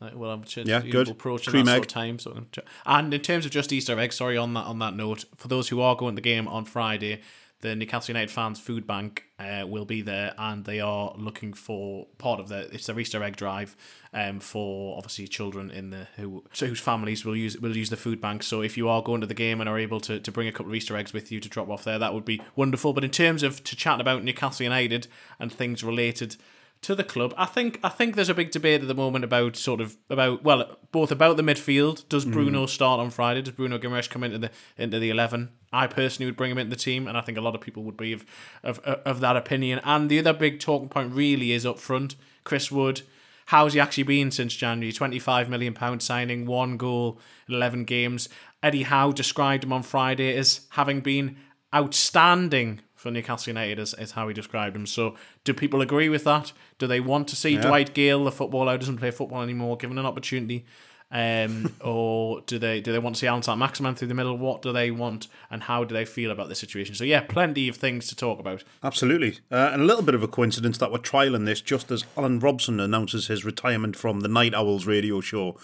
[0.00, 1.08] Like, well, I'm sure Yeah, good.
[1.08, 1.76] approaching Cream that egg.
[1.78, 2.18] sort of time.
[2.18, 5.48] So, and in terms of just Easter egg, sorry on that on that note, for
[5.48, 7.20] those who are going to the game on Friday,
[7.62, 12.06] the Newcastle United fans food bank uh, will be there, and they are looking for
[12.18, 13.76] part of the it's their Easter egg drive,
[14.12, 17.96] um, for obviously children in the who so whose families will use will use the
[17.96, 18.42] food bank.
[18.42, 20.52] So if you are going to the game and are able to, to bring a
[20.52, 22.92] couple of Easter eggs with you to drop off there, that would be wonderful.
[22.92, 25.06] But in terms of to chat about Newcastle United
[25.38, 26.36] and things related
[26.82, 27.32] to the club.
[27.36, 30.42] I think I think there's a big debate at the moment about sort of about
[30.42, 32.08] well both about the midfield.
[32.08, 32.32] Does hmm.
[32.32, 33.42] Bruno start on Friday?
[33.42, 35.50] Does Bruno Guimaraes come into the into the eleven?
[35.72, 37.84] I personally would bring him into the team, and I think a lot of people
[37.84, 38.24] would be of
[38.62, 39.80] of, of that opinion.
[39.84, 42.16] And the other big talking point really is up front.
[42.44, 43.02] Chris Wood,
[43.46, 44.92] how's he actually been since January?
[44.92, 47.18] Twenty five million pound signing, one goal
[47.48, 48.28] in eleven games.
[48.60, 51.36] Eddie Howe described him on Friday as having been
[51.74, 54.86] outstanding for Newcastle United, is, is how he described him.
[54.86, 56.52] So, do people agree with that?
[56.78, 57.62] Do they want to see Yeah.
[57.62, 60.64] Dwight Gayle, the footballer who doesn't play football anymore, given an opportunity?
[61.10, 64.38] Um, or do they do they want to see Alan Maximin through the middle?
[64.38, 66.94] What do they want, and how do they feel about this situation?
[66.94, 68.64] So, yeah, plenty of things to talk about.
[68.82, 69.38] Absolutely.
[69.50, 72.38] Uh, and a little bit of a coincidence that we're trialing this just as Alan
[72.38, 75.56] Robson announces his retirement from the Night Owls radio show.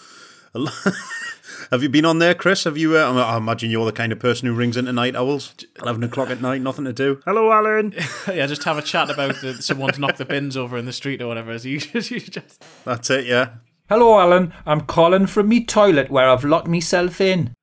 [1.71, 2.65] Have you been on there, Chris?
[2.65, 2.97] Have you?
[2.97, 5.55] Uh, I imagine you're the kind of person who rings into Night Owls.
[5.83, 7.21] 11 o'clock at night, nothing to do.
[7.25, 7.93] Hello, Alan.
[8.29, 11.21] yeah, just have a chat about the, someone's knocked the bins over in the street
[11.21, 11.51] or whatever.
[11.51, 13.51] As you just, you just That's it, yeah.
[13.89, 14.55] Hello, Alan.
[14.65, 17.55] I'm calling from me toilet where I've locked myself in.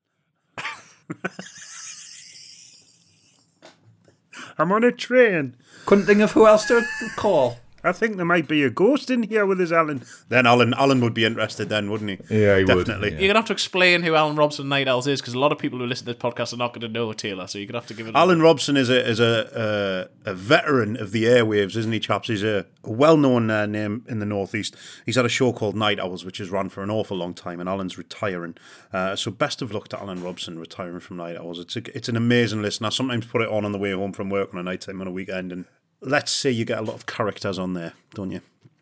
[4.57, 5.55] I'm on a train.
[5.85, 7.59] Couldn't think of who else to call.
[7.85, 10.03] I think there might be a ghost in here with us, Alan.
[10.29, 12.35] Then Alan, Alan would be interested, then, wouldn't he?
[12.41, 13.11] Yeah, he would, Definitely.
[13.11, 15.57] You're gonna have to explain who Alan Robson Night Owls is because a lot of
[15.59, 17.47] people who listen to this podcast are not going to know Taylor.
[17.47, 18.15] So you're gonna have to give it.
[18.15, 21.99] a- Alan Robson is a is a a, a veteran of the airwaves, isn't he,
[21.99, 22.27] chaps?
[22.27, 24.75] He's a, a well known uh, name in the northeast.
[25.05, 27.59] He's had a show called Night Owls, which has run for an awful long time,
[27.59, 28.55] and Alan's retiring.
[28.91, 31.59] Uh, so best of luck to Alan Robson retiring from Night Owls.
[31.59, 32.85] It's a, it's an amazing listen.
[32.85, 35.01] I sometimes put it on on the way home from work on a night time
[35.01, 35.65] on a weekend, and
[36.01, 38.41] let's say you get a lot of characters on there, don't you?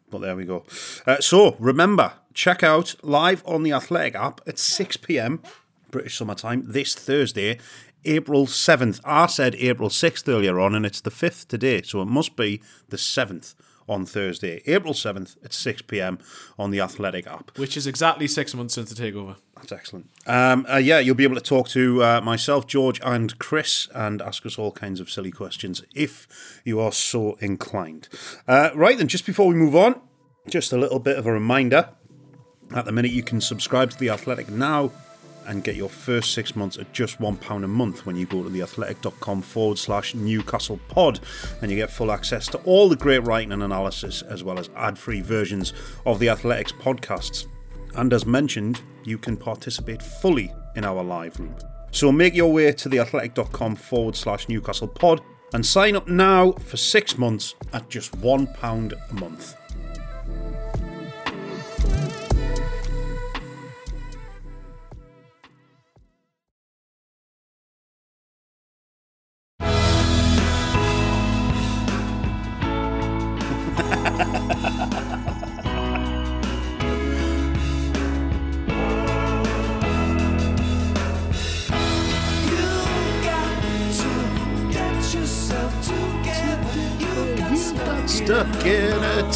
[0.10, 0.63] But there we go.
[1.08, 5.41] Uh, so remember, check out live on the Athletic app at six pm.
[5.89, 7.60] British summertime this Thursday,
[8.06, 8.99] April 7th.
[9.04, 12.62] I said April 6th earlier on, and it's the 5th today, so it must be
[12.89, 13.56] the 7th
[13.88, 16.19] on Thursday, April 7th at 6 pm
[16.58, 17.58] on the Athletic app.
[17.58, 19.36] Which is exactly six months since the takeover.
[19.63, 20.10] That's excellent.
[20.28, 24.21] Um, uh, yeah, you'll be able to talk to uh, myself, George, and Chris and
[24.21, 26.28] ask us all kinds of silly questions if
[26.65, 28.10] you are so inclined.
[28.45, 30.02] Uh, right then, just before we move on,
[30.49, 31.89] just a little bit of a reminder.
[32.76, 34.91] At the minute, you can subscribe to The Athletic now
[35.45, 38.49] and get your first six months at just £1 a month when you go to
[38.49, 41.21] theathletic.com forward slash Newcastle pod.
[41.62, 44.69] And you get full access to all the great writing and analysis, as well as
[44.76, 45.71] ad free versions
[46.06, 47.47] of the Athletics podcasts.
[47.95, 51.56] And as mentioned, you can participate fully in our live room.
[51.91, 55.21] So make your way to theathletic.com forward slash Newcastle pod
[55.53, 59.56] and sign up now for six months at just £1 a month.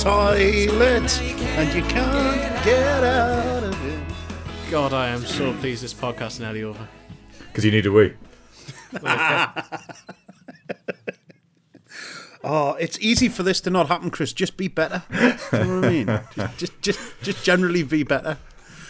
[0.08, 4.00] Toilet and you can't get out of it.
[4.72, 6.88] God, I am so pleased this podcast is nearly over.
[7.40, 8.14] Because you need a wee.
[12.44, 14.32] Oh, it's easy for this to not happen, Chris.
[14.32, 15.04] Just be better.
[15.10, 16.06] Do you know what I mean?
[16.36, 18.38] Just, just, just, just generally be better.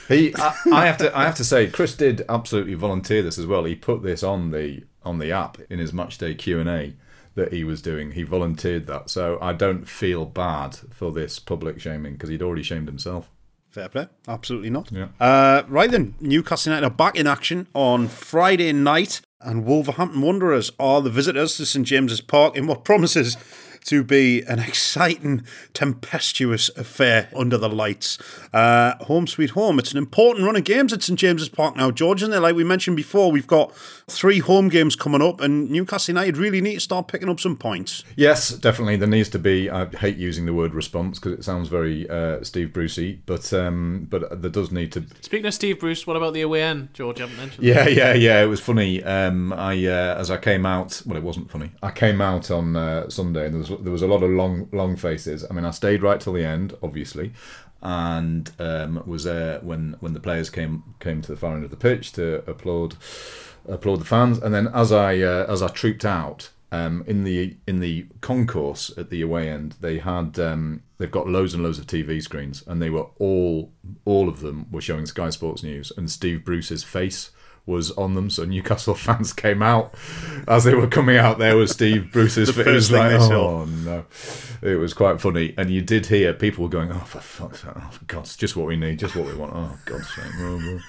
[0.09, 3.47] He, I, I have to, I have to say, Chris did absolutely volunteer this as
[3.47, 3.63] well.
[3.63, 6.93] He put this on the on the app in his match day Q and A
[7.37, 8.11] that he was doing.
[8.11, 12.63] He volunteered that, so I don't feel bad for this public shaming because he'd already
[12.63, 13.29] shamed himself.
[13.69, 14.07] Fair play.
[14.27, 14.91] Absolutely not.
[14.91, 15.09] Yeah.
[15.19, 20.71] Uh, right then, Newcastle United are back in action on Friday night, and Wolverhampton Wanderers
[20.79, 23.37] are the visitors to St James's Park in what promises
[23.87, 28.17] to be an exciting, tempestuous affair under the lights.
[28.53, 29.79] Uh, home sweet home.
[29.79, 32.41] It's an important run of games at St James's Park now, George, isn't?
[32.41, 33.75] Like we mentioned before, we've got
[34.07, 37.55] three home games coming up, and Newcastle United really need to start picking up some
[37.55, 38.03] points.
[38.15, 38.97] Yes, definitely.
[38.97, 39.69] There needs to be.
[39.69, 44.07] I hate using the word response because it sounds very uh, Steve Brucey, but um,
[44.09, 45.05] but there does need to.
[45.21, 46.93] Speaking of Steve Bruce, what about the away end?
[46.93, 47.65] George, you haven't mentioned.
[47.65, 48.43] Yeah, yeah, yeah.
[48.43, 49.03] It was funny.
[49.03, 51.01] Um, I uh, as I came out.
[51.05, 51.71] Well, it wasn't funny.
[51.81, 54.69] I came out on uh, Sunday, and there was there was a lot of long
[54.71, 55.45] long faces.
[55.49, 57.33] I mean, I stayed right till the end, obviously,
[57.81, 61.71] and um, was there when when the players came came to the far end of
[61.71, 62.95] the pitch to applaud
[63.67, 66.49] applaud the fans, and then as I uh, as I trooped out.
[66.69, 71.25] Um, in the in the concourse at the away end, they had um, they've got
[71.25, 73.71] loads and loads of TV screens, and they were all
[74.03, 77.31] all of them were showing Sky Sports News, and Steve Bruce's face
[77.67, 78.29] was on them.
[78.29, 79.93] So Newcastle fans came out
[80.47, 81.37] as they were coming out.
[81.37, 82.67] There was Steve Bruce's The.
[82.67, 84.05] It was like, oh no,
[84.61, 87.73] it was quite funny, and you did hear people going, "Oh for fuck's sake!
[87.75, 90.31] Oh for God's just what we need, just what we want." Oh God's sake!
[90.39, 90.79] Oh,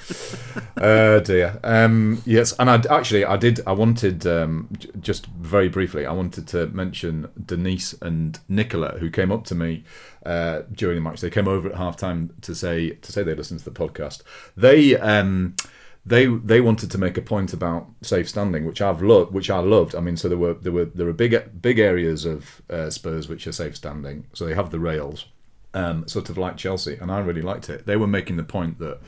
[0.57, 0.83] oh.
[0.83, 1.61] uh, dear.
[1.63, 3.61] Um, yes, and I actually I did.
[3.67, 6.07] I wanted um, j- just very briefly.
[6.07, 9.85] I wanted to mention Denise and Nicola who came up to me
[10.25, 11.21] uh, during the match.
[11.21, 14.23] They came over at half time to say to say they listened to the podcast.
[14.57, 14.97] They.
[14.97, 15.57] Um,
[16.09, 19.59] they they wanted to make a point about safe standing, which I've loved, which I
[19.59, 19.95] loved.
[19.95, 23.29] I mean, so there were there were there were big big areas of uh, Spurs
[23.29, 24.27] which are safe standing.
[24.33, 25.27] So they have the rails,
[25.75, 27.87] um, sort of like Chelsea, and I really liked it.
[27.87, 28.99] They were making the point that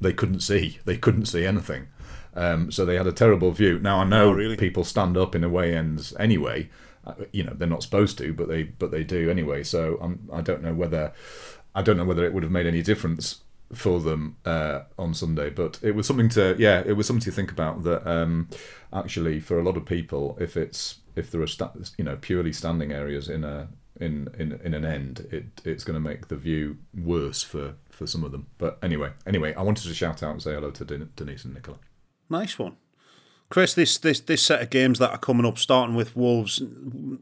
[0.00, 1.88] they couldn't see, they couldn't see anything.
[2.34, 3.78] Um, so they had a terrible view.
[3.80, 4.56] Now I know Oh, really?
[4.56, 6.68] people stand up in away ends anyway.
[7.06, 9.64] Uh, You know they're not supposed to, but they but they do anyway.
[9.64, 11.12] So I'm, I don't know whether
[11.74, 13.42] I don't know whether it would have made any difference
[13.72, 17.30] for them uh, on Sunday, but it was something to yeah, it was something to
[17.30, 17.84] think about.
[17.84, 18.48] That um,
[18.92, 22.52] actually, for a lot of people, if it's if there are sta- you know purely
[22.52, 23.68] standing areas in a
[24.00, 28.06] in in, in an end, it it's going to make the view worse for for
[28.06, 28.46] some of them.
[28.58, 31.54] But anyway, anyway, I wanted to shout out and say hello to Den- Denise and
[31.54, 31.78] Nicola.
[32.30, 32.76] Nice one.
[33.50, 36.62] Chris, this, this this set of games that are coming up, starting with Wolves,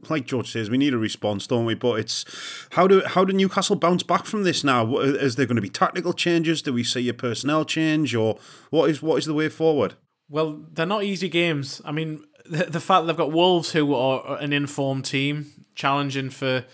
[0.09, 1.73] like George says, we need a response, don't we?
[1.73, 2.25] But it's
[2.71, 4.97] how do how do Newcastle bounce back from this now?
[4.97, 6.61] Is there going to be tactical changes?
[6.61, 8.37] Do we see a personnel change, or
[8.71, 9.93] what is what is the way forward?
[10.29, 11.81] Well, they're not easy games.
[11.85, 16.65] I mean, the, the fact they've got Wolves, who are an informed team, challenging for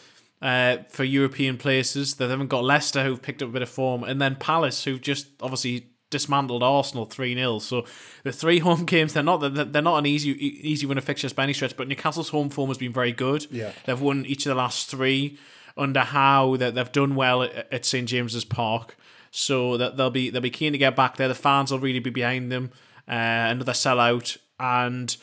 [0.42, 2.16] uh, for European places.
[2.16, 5.00] They haven't got Leicester, who've picked up a bit of form, and then Palace, who've
[5.00, 7.86] just obviously dismantled Arsenal three 0 So
[8.24, 9.40] the three home games, they're not
[9.74, 11.76] they're not an easy easy win of fixtures by any stretch.
[11.76, 13.46] But Newcastle's home form has been very good.
[13.52, 13.72] Yeah.
[13.86, 15.38] they've won each of the last three
[15.76, 16.56] under Howe.
[16.56, 18.96] That they've done well at, at St James's Park.
[19.32, 21.28] so that they'll be they'll be keen to get back there.
[21.28, 22.72] The fans will really be behind them.
[23.06, 25.18] Uh, another sellout, and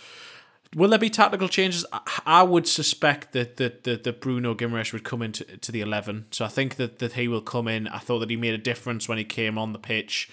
[0.76, 1.87] will there be tactical changes?
[1.92, 5.81] I- I would suspect that that, that, that Bruno Guimaraes would come into to the
[5.81, 6.26] eleven.
[6.31, 7.88] So I think that, that he will come in.
[7.88, 10.28] I thought that he made a difference when he came on the pitch.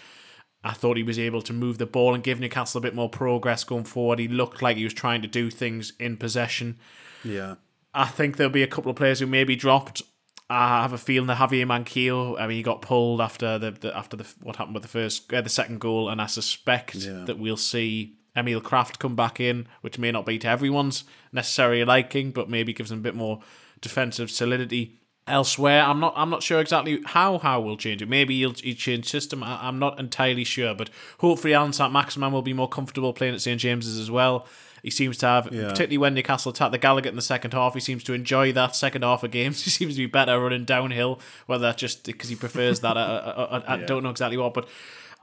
[0.67, 3.09] I thought he was able to move the ball and give Newcastle a bit more
[3.09, 4.19] progress going forward.
[4.19, 6.77] He looked like he was trying to do things in possession.
[7.23, 7.55] Yeah.
[7.93, 10.01] I think there'll be a couple of players who may be dropped.
[10.49, 13.95] I have a feeling that Javier Manquillo, I mean, he got pulled after the, the
[13.97, 17.23] after the what happened with the first uh, the second goal, and I suspect Yeah.
[17.25, 21.83] that we'll see Emil Krafth come back in, which may not be to everyone's necessary
[21.85, 23.41] liking, but maybe gives them a bit more
[23.81, 24.99] defensive solidity.
[25.27, 26.13] Elsewhere, I'm not.
[26.15, 28.07] I'm not sure exactly how how we'll change it.
[28.07, 29.43] Maybe he'll, he'll change system.
[29.43, 33.41] I, I'm not entirely sure, but hopefully, Allan Saint-Maximin will be more comfortable playing at
[33.41, 34.47] St James's as well.
[34.83, 35.63] He seems to have, Yeah.
[35.63, 38.75] particularly when Newcastle attack the Gallowgate in the second half, he seems to enjoy that
[38.75, 39.61] second half of games.
[39.65, 42.95] He seems to be better running downhill, whether that's just because he prefers that.
[42.97, 44.69] I, I, I, I don't know exactly what, but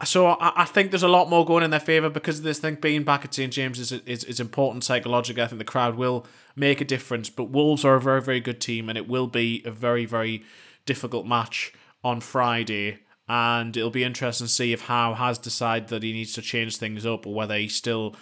[0.03, 2.59] so I, I think there's a lot more going in their favour because of this
[2.59, 2.77] thing.
[2.77, 5.43] Being back at St James is, is is important psychologically.
[5.43, 6.27] I think the crowd will
[6.57, 7.31] make a difference.
[7.31, 10.43] But Wolves are a very very good team, and it will be a very very
[10.87, 11.73] difficult match
[12.03, 12.99] on Friday.
[13.29, 16.77] And it'll be interesting to see if Howe has decided that he needs to change
[16.77, 18.17] things up, or whether he still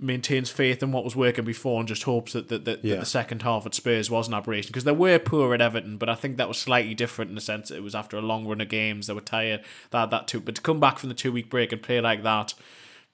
[0.00, 2.94] maintains faith in what was working before and just hopes that, that, that, Yeah.
[2.94, 4.68] that the second half at Spurs was an aberration.
[4.68, 7.40] Because they were poor at Everton, but I think that was slightly different in the
[7.40, 9.06] sense that it was after a long run of games.
[9.06, 9.62] They were tired.
[9.92, 10.40] Had that too.
[10.40, 12.54] But to come back from the two week break and play like that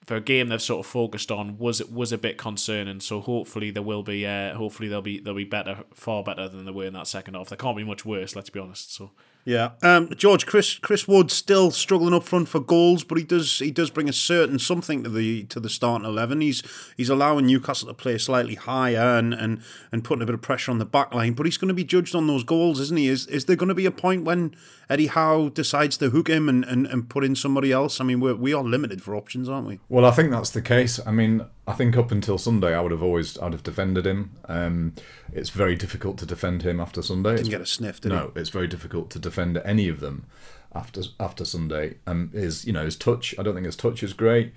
[0.07, 3.01] for a game they've sort of focused on was was a bit concerning.
[3.01, 6.64] So hopefully there will be uh, hopefully they'll be they'll be better, far better than
[6.64, 7.49] they were in that second half.
[7.49, 8.37] They can't be much worse.
[8.37, 8.95] Let's be honest.
[8.95, 9.11] So.
[9.47, 13.61] Yeah, um, George Chris Chris Wood still struggling up front for goals, but he does
[13.61, 16.40] he does bring a certain something to the to the starting eleven.
[16.40, 16.64] He's
[16.97, 20.72] he's allowing Newcastle to play slightly higher and, and, and putting a bit of pressure
[20.72, 23.07] on the back line, but he's going to be judged on those goals, isn't he?
[23.07, 24.53] Is is there going to be a point when
[24.90, 28.01] Eddie Howe decides to hook him and, and, and put in somebody else?
[28.01, 29.78] I mean, we're, we are limited for options, aren't we?
[29.88, 31.01] Well, I think that's the case.
[31.07, 34.30] I mean, I think up until Sunday, I would have always, I'd have defended him.
[34.49, 34.94] Um,
[35.32, 37.30] it's very difficult to defend him after Sunday.
[37.30, 40.26] Didn't It's- get a sniff, did no, it's very difficult to defend any of them
[40.74, 41.97] after after Sunday.
[42.07, 43.34] Um, his, you know, his touch.
[43.39, 44.53] I don't think his touch is great.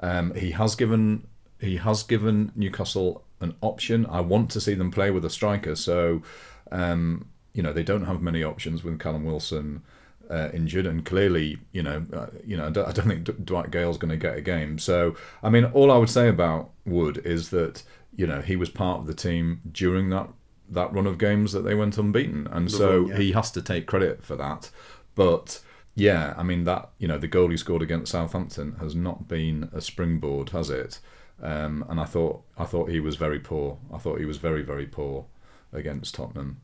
[0.00, 1.26] Um, he has given
[1.60, 4.06] he has given Newcastle an option.
[4.06, 5.74] I want to see them play with a striker.
[5.74, 6.22] So,
[6.70, 9.82] um, you know, they don't have many options with Callum Wilson
[10.30, 13.34] uh, injured, and clearly, you know, uh, you know, I don't, I don't think D-
[13.44, 14.78] Dwight Gayle's going to get a game.
[14.78, 17.82] So, I mean, all I would say about Wood is that
[18.16, 20.28] you know he was part of the team during that
[20.68, 23.16] that run of games that they went unbeaten, and so yeah.
[23.16, 24.70] he has to take credit for that.
[25.14, 25.60] But
[25.94, 29.70] yeah, I mean that you know the goal he scored against Southampton has not been
[29.72, 31.00] a springboard, has it?
[31.42, 33.78] Um, and I thought I thought he was very poor.
[33.92, 35.26] I thought he was very very poor
[35.72, 36.60] against Tottenham.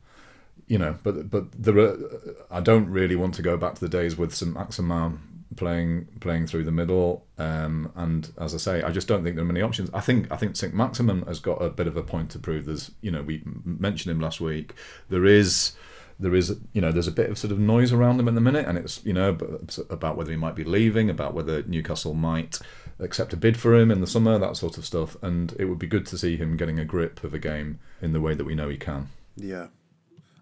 [0.67, 1.97] You know, but but there are,
[2.49, 5.19] I don't really want to go back to the days with Saint-Maximin
[5.55, 7.25] playing playing through the middle.
[7.37, 9.89] Um, and as I say, I just don't think there are many options.
[9.93, 12.65] I think I think Saint-Maximin has got a bit of a point to prove.
[12.65, 14.73] There's you know we mentioned him last week.
[15.09, 15.73] There is
[16.19, 18.41] there is you know there's a bit of sort of noise around him at the
[18.41, 19.37] minute, and it's you know
[19.89, 22.59] about whether he might be leaving, about whether Newcastle might
[22.99, 25.17] accept a bid for him in the summer, that sort of stuff.
[25.21, 28.13] And it would be good to see him getting a grip of a game in
[28.13, 29.09] the way that we know he can.
[29.35, 29.67] Yeah.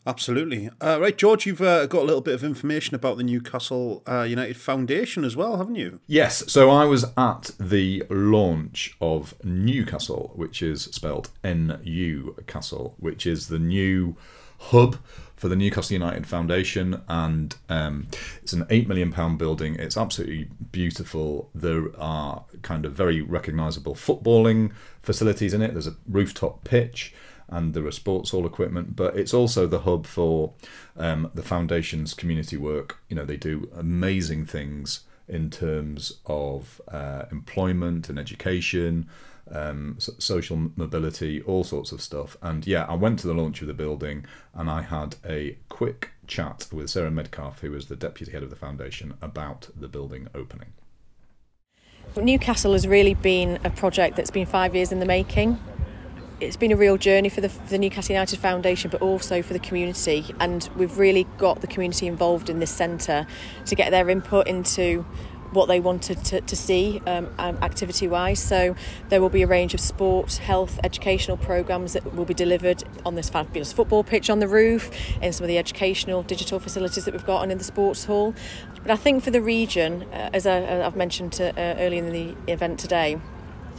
[0.10, 0.72] Absolutely.
[0.82, 4.24] Uh, right, George, you've uh, got a little bit of information about the Newcastle uh,
[4.24, 5.99] United Foundation as well, haven't you?
[6.07, 12.95] Yes, so I was at the launch of NUCastle, which is spelled N U Castle,
[12.97, 14.16] which is the new
[14.57, 14.97] hub
[15.36, 18.07] for the Newcastle United Foundation, and um,
[18.41, 19.76] it's an eight million pound building.
[19.76, 21.51] It's absolutely beautiful.
[21.53, 24.72] There are kind of very recognisable footballing
[25.03, 25.74] facilities in it.
[25.74, 27.14] There's a rooftop pitch
[27.51, 30.53] and there are sports hall equipment, but it's also the hub for
[30.97, 32.97] um, the foundation's community work.
[33.09, 39.07] You know, they do amazing things in terms of uh, employment and education,
[39.51, 42.35] um, so- social mobility, all sorts of stuff.
[42.41, 46.11] And yeah, I went to the launch of the building and I had a quick
[46.27, 50.27] chat with Sarah Medcalf, who is the deputy head of the foundation, about the building
[50.33, 50.73] opening.
[52.15, 55.59] NUCastle has really been a project that's been five years in the making.
[56.41, 59.51] It's been a real journey for the, for the Newcastle United Foundation, but also for
[59.51, 60.33] the community.
[60.39, 63.27] And we've really got the community involved in this centre
[63.65, 65.05] to get their input into
[65.51, 68.39] what they wanted to, to see um, activity wise.
[68.39, 68.73] So
[69.09, 73.15] there will be a range of sport, health, educational programmes that will be delivered on
[73.15, 74.89] this fabulous football pitch on the roof,
[75.21, 78.33] in some of the educational digital facilities that we've got and in the sports hall.
[78.81, 82.13] But I think for the region, uh, as I, I've mentioned to, uh, earlier in
[82.13, 83.19] the event today,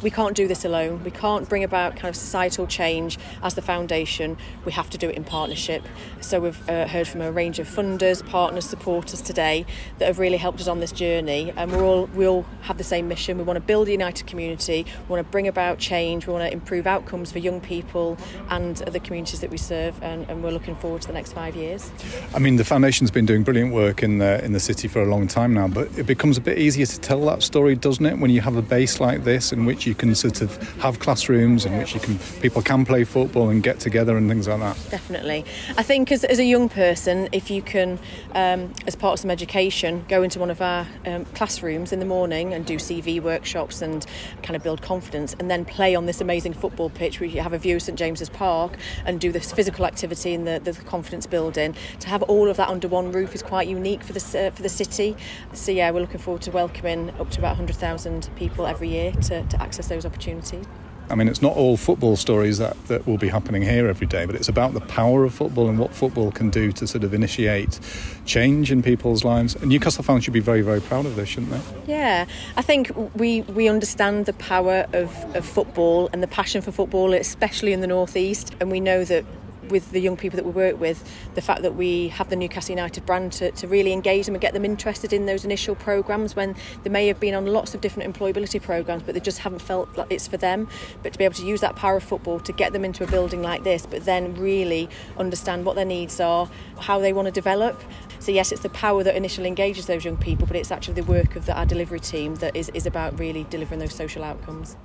[0.03, 1.03] we can't do this alone.
[1.05, 4.37] We can't bring about kind of societal change as the foundation.
[4.65, 5.87] We have to do it in partnership.
[6.21, 9.67] So we've uh, heard from a range of funders, partners, supporters today
[9.99, 11.53] that have really helped us on this journey.
[11.57, 13.39] And we're all we all have the same mission.
[13.39, 14.87] We want to build a united community.
[15.09, 16.27] We want to bring about change.
[16.27, 18.17] We want to improve outcomes for young people
[18.49, 20.01] and the communities that we serve.
[20.03, 21.91] And, and we're looking forward to the next five years.
[22.35, 25.07] I mean, the foundation's been doing brilliant work in the in the city for a
[25.07, 28.19] long time now, but it becomes a bit easier to tell that story, doesn't it?
[28.19, 31.67] When you have a base like this, in which you can sort of have classrooms,
[31.67, 34.79] in which you can people can play football and get together and things like that.
[34.91, 35.45] Definitely.
[35.77, 37.99] I think as, as a young person, if you can,
[38.35, 42.05] um, as part of some education, go into one of our um, classrooms in the
[42.05, 44.05] morning and do CV workshops and
[44.43, 47.53] kind of build confidence, and then play on this amazing football pitch where you have
[47.53, 51.27] a view of St James's Park and do this physical activity and the, the confidence
[51.27, 54.51] building, to have all of that under one roof is quite unique for the, uh,
[54.51, 55.17] for the city.
[55.53, 59.43] So, yeah, we're looking forward to welcoming up to about 100,000 people every year to,
[59.45, 60.67] to access those opportunities.
[61.11, 64.27] I mean, it's not all football stories that, that will be happening here every day,
[64.27, 67.13] but it's about the power of football and what football can do to sort of
[67.13, 67.81] initiate
[68.27, 69.57] change in people's lives.
[69.57, 71.93] And Newcastle fans should be very, very proud of this, shouldn't they?
[71.93, 72.27] Yeah,
[72.57, 77.13] I think we, we understand the power of, of football and the passion for football,
[77.13, 78.55] especially in the Northeast.
[78.61, 79.25] And we know that
[79.71, 82.75] with the young people that we work with, the fact that we have the Newcastle
[82.75, 86.37] United brand to, to really engage them and get them interested in those initial programmes
[86.37, 89.61] when they may have been on lots of different employability programmes, but they just haven't
[89.61, 90.69] felt like it's for them.
[91.03, 93.07] But to be able to use that power of football to get them into a
[93.07, 96.49] building like this, but then really understand what their needs are,
[96.79, 97.81] how they want to develop.
[98.19, 101.05] So yes, it's the power that initially engages those young people, but it's actually the
[101.05, 104.77] work of the, our delivery team that is, is about really delivering those social outcomes.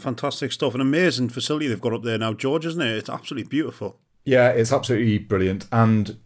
[0.00, 0.74] Fantastic stuff.
[0.74, 2.96] An amazing facility they've got up there now, George, isn't it?
[2.96, 3.98] It's absolutely beautiful.
[4.24, 6.18] Yeah, it's absolutely brilliant, and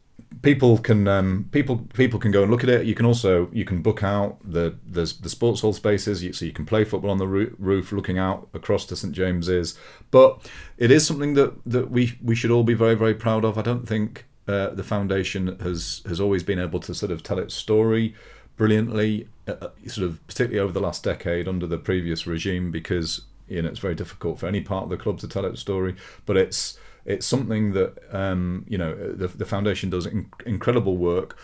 [0.43, 2.87] people can um, people people can go and look at it.
[2.87, 6.53] You can also you can book out the there's the sports hall spaces, so you
[6.53, 9.79] can play football on the roof, looking out across to St James's.
[10.11, 13.59] But it is something that that we we should all be very very proud of.
[13.59, 17.39] I don't think uh, the foundation has has always been able to sort of tell
[17.39, 18.14] its story
[18.57, 23.62] brilliantly, uh, sort of particularly over the last decade under the previous regime, because you
[23.62, 25.95] know it's very difficult for any part of the club to tell its story.
[26.26, 31.36] But it's it's something that um, you know the, the foundation does in, incredible work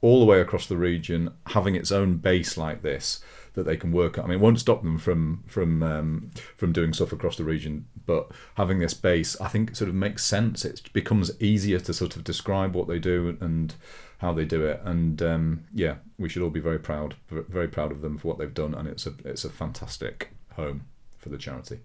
[0.00, 3.22] all the way across the region, having its own base like this
[3.54, 4.18] that they can work.
[4.18, 4.24] at.
[4.24, 7.86] I mean, it won't stop them from from um, from doing stuff across the region,
[8.04, 10.64] but having this base, I think, sort of makes sense.
[10.64, 13.74] It becomes easier to sort of describe what they do and
[14.18, 14.80] how they do it.
[14.84, 18.38] And um, yeah, we should all be very proud, very proud of them for what
[18.38, 18.74] they've done.
[18.74, 20.86] And it's a it's a fantastic home
[21.24, 21.80] for the charity.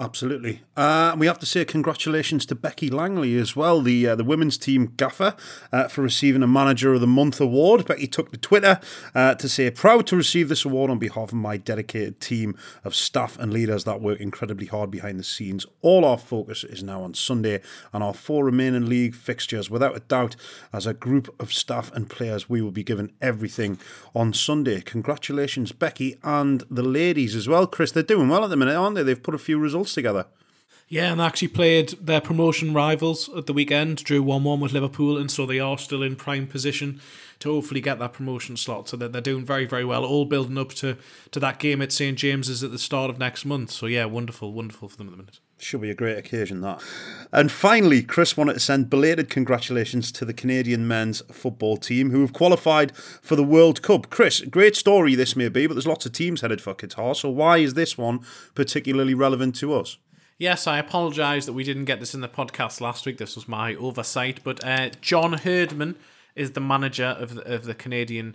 [0.00, 0.62] Absolutely.
[0.78, 4.56] Uh, we have to say congratulations to Becky Langley as well, the uh, the women's
[4.56, 5.36] team gaffer,
[5.72, 7.84] uh, for receiving a Manager of the Month award.
[7.84, 8.80] Becky took to Twitter
[9.14, 12.94] uh, to say, proud to receive this award on behalf of my dedicated team of
[12.94, 15.66] staff and leaders that work incredibly hard behind the scenes.
[15.82, 17.60] All our focus is now on Sunday
[17.92, 19.68] and our four remaining league fixtures.
[19.68, 20.34] Without a doubt,
[20.72, 23.78] as a group of staff and players, we will be given everything
[24.14, 24.80] on Sunday.
[24.80, 27.66] Congratulations, Becky, and the ladies as well.
[27.66, 29.02] Chris, they're doing well at the minute, aren't they?
[29.02, 30.26] They've put a few results together.
[30.88, 34.72] Yeah, and they actually played their promotion rivals at the weekend, drew 1 1 with
[34.72, 37.00] Liverpool, and so they are still in prime position
[37.38, 38.88] to hopefully get that promotion slot.
[38.88, 40.96] So that they're doing very, very well, all building up to,
[41.30, 43.70] to that game at St James's at the start of next month.
[43.70, 45.38] So, yeah, wonderful, wonderful for them at the minute.
[45.60, 46.82] Should be a great occasion, that.
[47.32, 52.22] And finally, Chris wanted to send belated congratulations to the Canadian men's football team who
[52.22, 54.08] have qualified for the World Cup.
[54.08, 57.14] Chris, great story this may be, but there's lots of teams headed for Qatar.
[57.14, 58.20] So, why is this one
[58.54, 59.98] particularly relevant to us?
[60.38, 63.18] Yes, I apologise that we didn't get this in the podcast last week.
[63.18, 64.40] This was my oversight.
[64.42, 65.96] But uh, John Herdman
[66.34, 68.34] is the manager of the, of the Canadian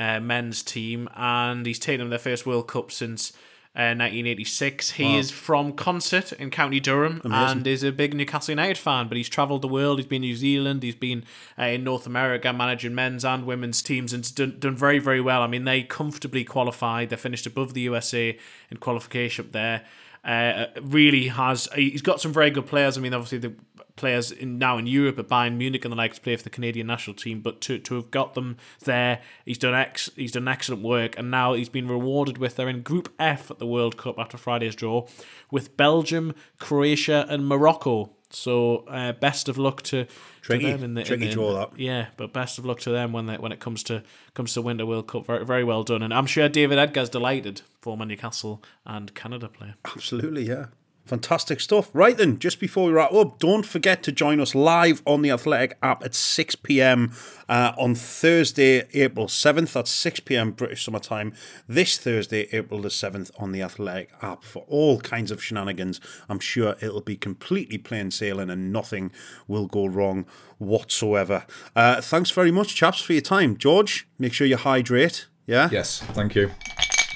[0.00, 3.32] uh, men's team, and he's taken them their first World Cup since
[3.76, 4.92] uh, 1986.
[4.92, 5.18] He Wow.
[5.18, 7.58] is from Consett in County Durham Amazing.
[7.58, 9.06] and is a big Newcastle United fan.
[9.08, 9.98] But he's travelled the world.
[9.98, 10.82] He's been in New Zealand.
[10.82, 11.24] He's been
[11.58, 15.42] uh, in North America managing men's and women's teams and done, done very, very well.
[15.42, 17.10] I mean, they comfortably qualified.
[17.10, 18.38] They finished above the USA
[18.70, 19.84] in qualification up there.
[20.24, 22.98] Uh, really has he's got some very good players.
[22.98, 23.52] I mean, obviously the
[23.96, 26.50] players in, now in Europe at Bayern Munich and the like to play for the
[26.50, 30.46] Canadian national team, but to, to have got them there, he's done ex he's done
[30.48, 33.96] excellent work, and now he's been rewarded with they're in Group F at the World
[33.96, 35.06] Cup after Friday's draw
[35.50, 38.10] with Belgium, Croatia, and Morocco.
[38.28, 40.06] So uh, best of luck to,
[40.42, 41.78] Tricky- to them in the in tricky the- draw, that.
[41.78, 44.02] Yeah, but best of luck to them when they, when it comes to
[44.34, 45.26] comes to Winter World Cup.
[45.26, 49.76] Very very well done, and I'm sure David Edgar's delighted, former Newcastle and Canada player.
[49.84, 50.66] Absolutely, yeah.
[51.06, 51.88] Fantastic stuff.
[51.92, 55.30] Right then, just before we wrap up, don't forget to join us live on the
[55.30, 57.12] Athletic app at 6 pm
[57.48, 59.72] uh, on Thursday, April 7th.
[59.72, 61.32] That's 6 pm British Summer Time.
[61.68, 66.00] This Thursday, April the 7th, on the Athletic app for all kinds of shenanigans.
[66.28, 69.12] I'm sure it'll be completely plain sailing and nothing
[69.46, 70.26] will go wrong
[70.58, 71.46] whatsoever.
[71.76, 73.56] Uh, thanks very much, chaps, for your time.
[73.56, 75.28] George, make sure you hydrate.
[75.46, 75.68] Yeah?
[75.70, 76.50] Yes, thank you.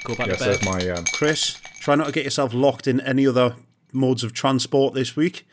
[0.04, 0.60] Go back yes, to bed.
[0.60, 0.90] there's my.
[0.90, 3.56] Um, Chris, try not to get yourself locked in any other
[3.92, 5.46] modes of transport this week.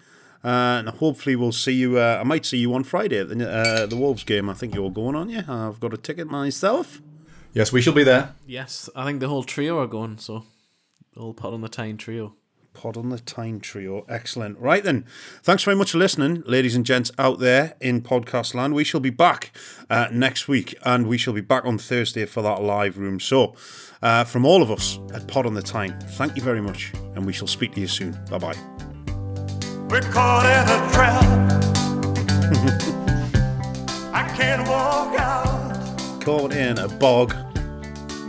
[0.43, 1.97] Uh, and hopefully we'll see you.
[1.97, 4.49] Uh, I might see you on Friday at the, uh, the Wolves game.
[4.49, 5.43] I think you're going on, yeah.
[5.47, 7.01] I've got a ticket myself.
[7.53, 8.35] yes, we shall be there.
[8.45, 10.19] Yes, I think the whole trio are going.
[10.19, 10.45] So,
[11.15, 12.36] all whole pod on the Tyne trio.
[12.77, 14.05] Pod on the Tyne Trio.
[14.07, 14.59] Excellent.
[14.59, 15.03] Right then.
[15.41, 18.75] Thanks very much for listening, ladies and gents out there in podcast land.
[18.75, 19.51] We shall be back
[19.89, 23.19] uh, next week and we shall be back on Thursday for that live room.
[23.19, 23.55] So,
[24.03, 27.25] uh, from all of us at Pod on the Tyne, thank you very much and
[27.25, 28.11] we shall speak to you soon.
[28.29, 28.55] Bye bye.
[29.89, 31.23] We're caught in a trap.
[34.13, 37.29] I can't walk out Caught in a bog.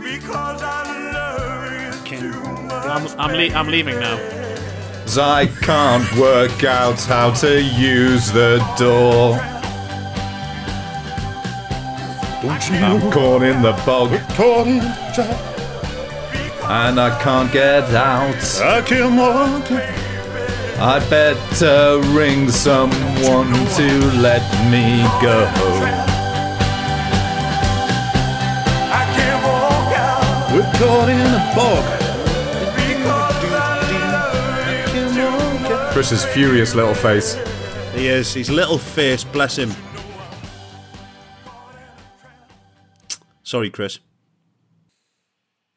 [0.01, 1.71] because I love
[2.11, 2.31] you too
[2.65, 2.85] much.
[2.87, 4.17] I'm I'm, le- I'm leaving now.
[5.09, 9.39] 'Cause I can't work out how to use the door.
[12.43, 15.35] Don't you I'm caught in the bog Caught in a trap.
[16.69, 18.61] and I can't get out.
[18.61, 19.71] I can't walk
[20.79, 23.89] I better ring someone to
[24.27, 25.37] let me go.
[28.99, 32.08] I can't walk out We're caught in a bog.
[35.91, 37.35] Chris's furious little face.
[37.93, 38.33] He is.
[38.33, 39.71] His little face, bless him.
[43.43, 43.99] Sorry, Chris.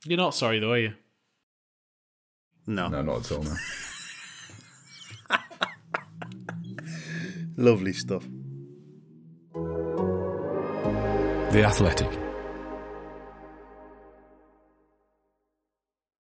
[0.05, 0.93] You're not sorry though, are you?
[2.67, 2.89] No.
[2.89, 3.43] No, not at all.
[3.43, 3.57] No.
[7.57, 8.25] Lovely stuff.
[11.53, 12.22] The Athletic.